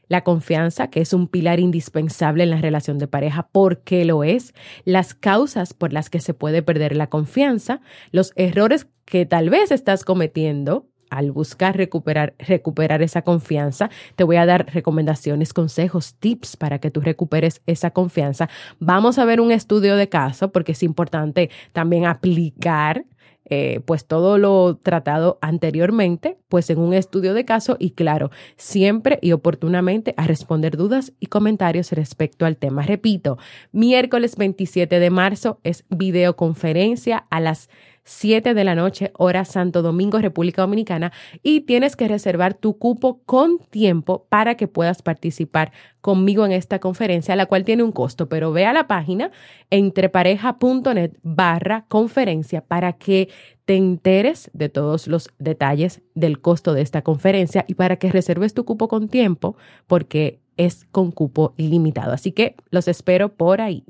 La 0.08 0.24
confianza, 0.24 0.88
que 0.88 1.02
es 1.02 1.12
un 1.12 1.28
pilar 1.28 1.60
indispensable 1.60 2.44
en 2.44 2.50
la 2.50 2.62
relación 2.62 2.96
de 2.96 3.08
pareja, 3.08 3.48
¿por 3.52 3.82
qué 3.82 4.06
lo 4.06 4.24
es? 4.24 4.54
Las 4.86 5.12
causas 5.12 5.74
por 5.74 5.92
las 5.92 6.08
que 6.08 6.20
se 6.20 6.32
puede 6.32 6.62
perder 6.62 6.96
la 6.96 7.08
confianza, 7.08 7.82
los 8.10 8.32
errores 8.34 8.86
que 9.04 9.26
tal 9.26 9.50
vez 9.50 9.70
estás 9.70 10.04
cometiendo 10.04 10.86
al 11.12 11.30
buscar 11.30 11.76
recuperar, 11.76 12.34
recuperar 12.38 13.02
esa 13.02 13.22
confianza. 13.22 13.90
Te 14.16 14.24
voy 14.24 14.36
a 14.36 14.46
dar 14.46 14.72
recomendaciones, 14.72 15.52
consejos, 15.52 16.14
tips 16.14 16.56
para 16.56 16.78
que 16.78 16.90
tú 16.90 17.02
recuperes 17.02 17.60
esa 17.66 17.90
confianza. 17.90 18.48
Vamos 18.80 19.18
a 19.18 19.26
ver 19.26 19.40
un 19.40 19.52
estudio 19.52 19.96
de 19.96 20.08
caso 20.08 20.52
porque 20.52 20.72
es 20.72 20.82
importante 20.82 21.50
también 21.72 22.06
aplicar 22.06 23.04
eh, 23.44 23.80
pues 23.84 24.06
todo 24.06 24.38
lo 24.38 24.78
tratado 24.82 25.38
anteriormente, 25.42 26.38
pues 26.48 26.70
en 26.70 26.78
un 26.78 26.94
estudio 26.94 27.34
de 27.34 27.44
caso 27.44 27.76
y 27.78 27.90
claro, 27.90 28.30
siempre 28.56 29.18
y 29.20 29.32
oportunamente 29.32 30.14
a 30.16 30.26
responder 30.26 30.76
dudas 30.78 31.12
y 31.20 31.26
comentarios 31.26 31.92
respecto 31.92 32.46
al 32.46 32.56
tema. 32.56 32.82
Repito, 32.82 33.36
miércoles 33.72 34.36
27 34.36 34.98
de 34.98 35.10
marzo 35.10 35.58
es 35.64 35.84
videoconferencia 35.90 37.26
a 37.28 37.40
las 37.40 37.68
7 38.04 38.54
de 38.54 38.64
la 38.64 38.74
noche, 38.74 39.12
hora 39.16 39.44
Santo 39.44 39.82
Domingo, 39.82 40.18
República 40.18 40.62
Dominicana, 40.62 41.12
y 41.42 41.60
tienes 41.60 41.96
que 41.96 42.08
reservar 42.08 42.54
tu 42.54 42.78
cupo 42.78 43.20
con 43.24 43.58
tiempo 43.58 44.26
para 44.28 44.56
que 44.56 44.68
puedas 44.68 45.02
participar 45.02 45.72
conmigo 46.00 46.44
en 46.44 46.52
esta 46.52 46.80
conferencia, 46.80 47.36
la 47.36 47.46
cual 47.46 47.64
tiene 47.64 47.82
un 47.82 47.92
costo, 47.92 48.28
pero 48.28 48.52
ve 48.52 48.66
a 48.66 48.72
la 48.72 48.88
página 48.88 49.30
entrepareja.net 49.70 51.12
barra 51.22 51.86
conferencia 51.88 52.60
para 52.62 52.94
que 52.94 53.28
te 53.64 53.76
enteres 53.76 54.50
de 54.52 54.68
todos 54.68 55.06
los 55.06 55.30
detalles 55.38 56.02
del 56.14 56.40
costo 56.40 56.74
de 56.74 56.82
esta 56.82 57.02
conferencia 57.02 57.64
y 57.68 57.74
para 57.74 57.96
que 57.96 58.10
reserves 58.10 58.54
tu 58.54 58.64
cupo 58.64 58.88
con 58.88 59.08
tiempo, 59.08 59.56
porque 59.86 60.40
es 60.56 60.84
con 60.90 61.12
cupo 61.12 61.54
ilimitado. 61.56 62.12
Así 62.12 62.32
que 62.32 62.56
los 62.70 62.88
espero 62.88 63.34
por 63.34 63.60
ahí. 63.60 63.84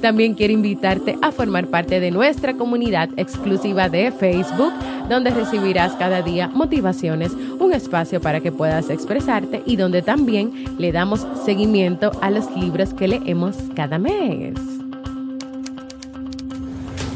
También 0.00 0.34
quiero 0.34 0.52
invitarte 0.52 1.18
a 1.22 1.32
formar 1.32 1.66
parte 1.66 1.98
de 1.98 2.10
nuestra 2.10 2.54
comunidad 2.54 3.08
exclusiva 3.16 3.88
de 3.88 4.12
Facebook, 4.12 4.72
donde 5.08 5.30
recibirás 5.30 5.94
cada 5.94 6.22
día 6.22 6.48
motivaciones, 6.48 7.32
un 7.58 7.72
espacio 7.72 8.20
para 8.20 8.40
que 8.40 8.52
puedas 8.52 8.90
expresarte 8.90 9.62
y 9.66 9.76
donde 9.76 10.02
también 10.02 10.52
le 10.78 10.92
damos 10.92 11.26
seguimiento 11.44 12.12
a 12.20 12.30
los 12.30 12.54
libros 12.54 12.94
que 12.94 13.08
leemos 13.08 13.56
cada 13.74 13.98
mes. 13.98 14.54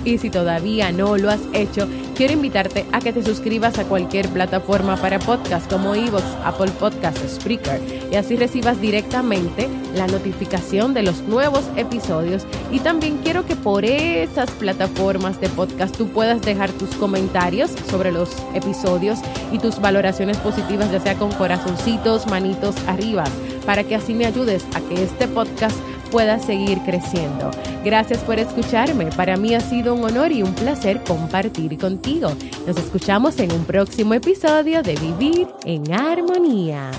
Y 0.05 0.19
si 0.19 0.31
todavía 0.31 0.91
no 0.91 1.17
lo 1.17 1.31
has 1.31 1.43
hecho, 1.53 1.87
quiero 2.15 2.35
invitarte 2.35 2.87
a 2.93 3.01
que 3.01 3.13
te 3.13 3.23
suscribas 3.23 3.79
a 3.79 3.85
cualquier 3.85 4.29
plataforma 4.29 4.97
para 4.97 5.19
podcast 5.19 5.71
como 5.71 5.95
Evox, 5.95 6.25
Apple 6.45 6.71
Podcasts, 6.79 7.37
Spreaker 7.37 7.81
y 8.11 8.17
así 8.17 8.37
recibas 8.37 8.81
directamente 8.81 9.69
la 9.95 10.07
notificación 10.07 10.95
de 10.95 11.03
los 11.03 11.23
nuevos 11.23 11.65
episodios. 11.77 12.47
Y 12.71 12.81
también 12.81 13.19
quiero 13.19 13.47
que 13.47 13.57
por 13.57 13.85
esas 13.85 14.51
plataformas 14.53 15.41
de 15.41 15.49
podcast 15.49 15.97
tú 15.97 16.09
puedas 16.09 16.43
dejar 16.43 16.71
tus 16.73 16.91
comentarios 16.97 17.71
sobre 17.91 18.13
los 18.13 18.31
episodios 18.55 19.19
y 19.51 19.59
tus 19.59 19.81
valoraciones 19.81 20.37
positivas, 20.39 20.91
ya 20.91 21.01
sea 21.01 21.17
con 21.17 21.33
corazoncitos, 21.33 22.27
manitos 22.27 22.77
arriba, 22.87 23.25
para 23.67 23.85
que 23.85 23.95
así 23.95 24.15
me 24.15 24.27
ayudes 24.27 24.65
a 24.75 24.81
que 24.81 25.03
este 25.03 25.29
podcast 25.29 25.77
pueda 26.13 26.39
seguir 26.39 26.79
creciendo. 26.83 27.51
Gracias 27.85 28.21
por 28.21 28.39
escucharme. 28.39 29.07
Para 29.07 29.37
mí 29.37 29.55
ha 29.55 29.61
sido 29.61 29.95
un 29.95 30.05
honor 30.05 30.31
y 30.31 30.43
un 30.43 30.53
placer 30.55 31.03
compartir 31.03 31.77
contigo. 31.79 32.31
Nos 32.67 32.77
escuchamos 32.77 33.39
en 33.41 33.51
un 33.51 33.65
próximo 33.65 34.15
episodio 34.15 34.83
de 34.83 34.95
Vivir 34.95 35.49
en 35.65 35.93
Armonía. 35.93 36.91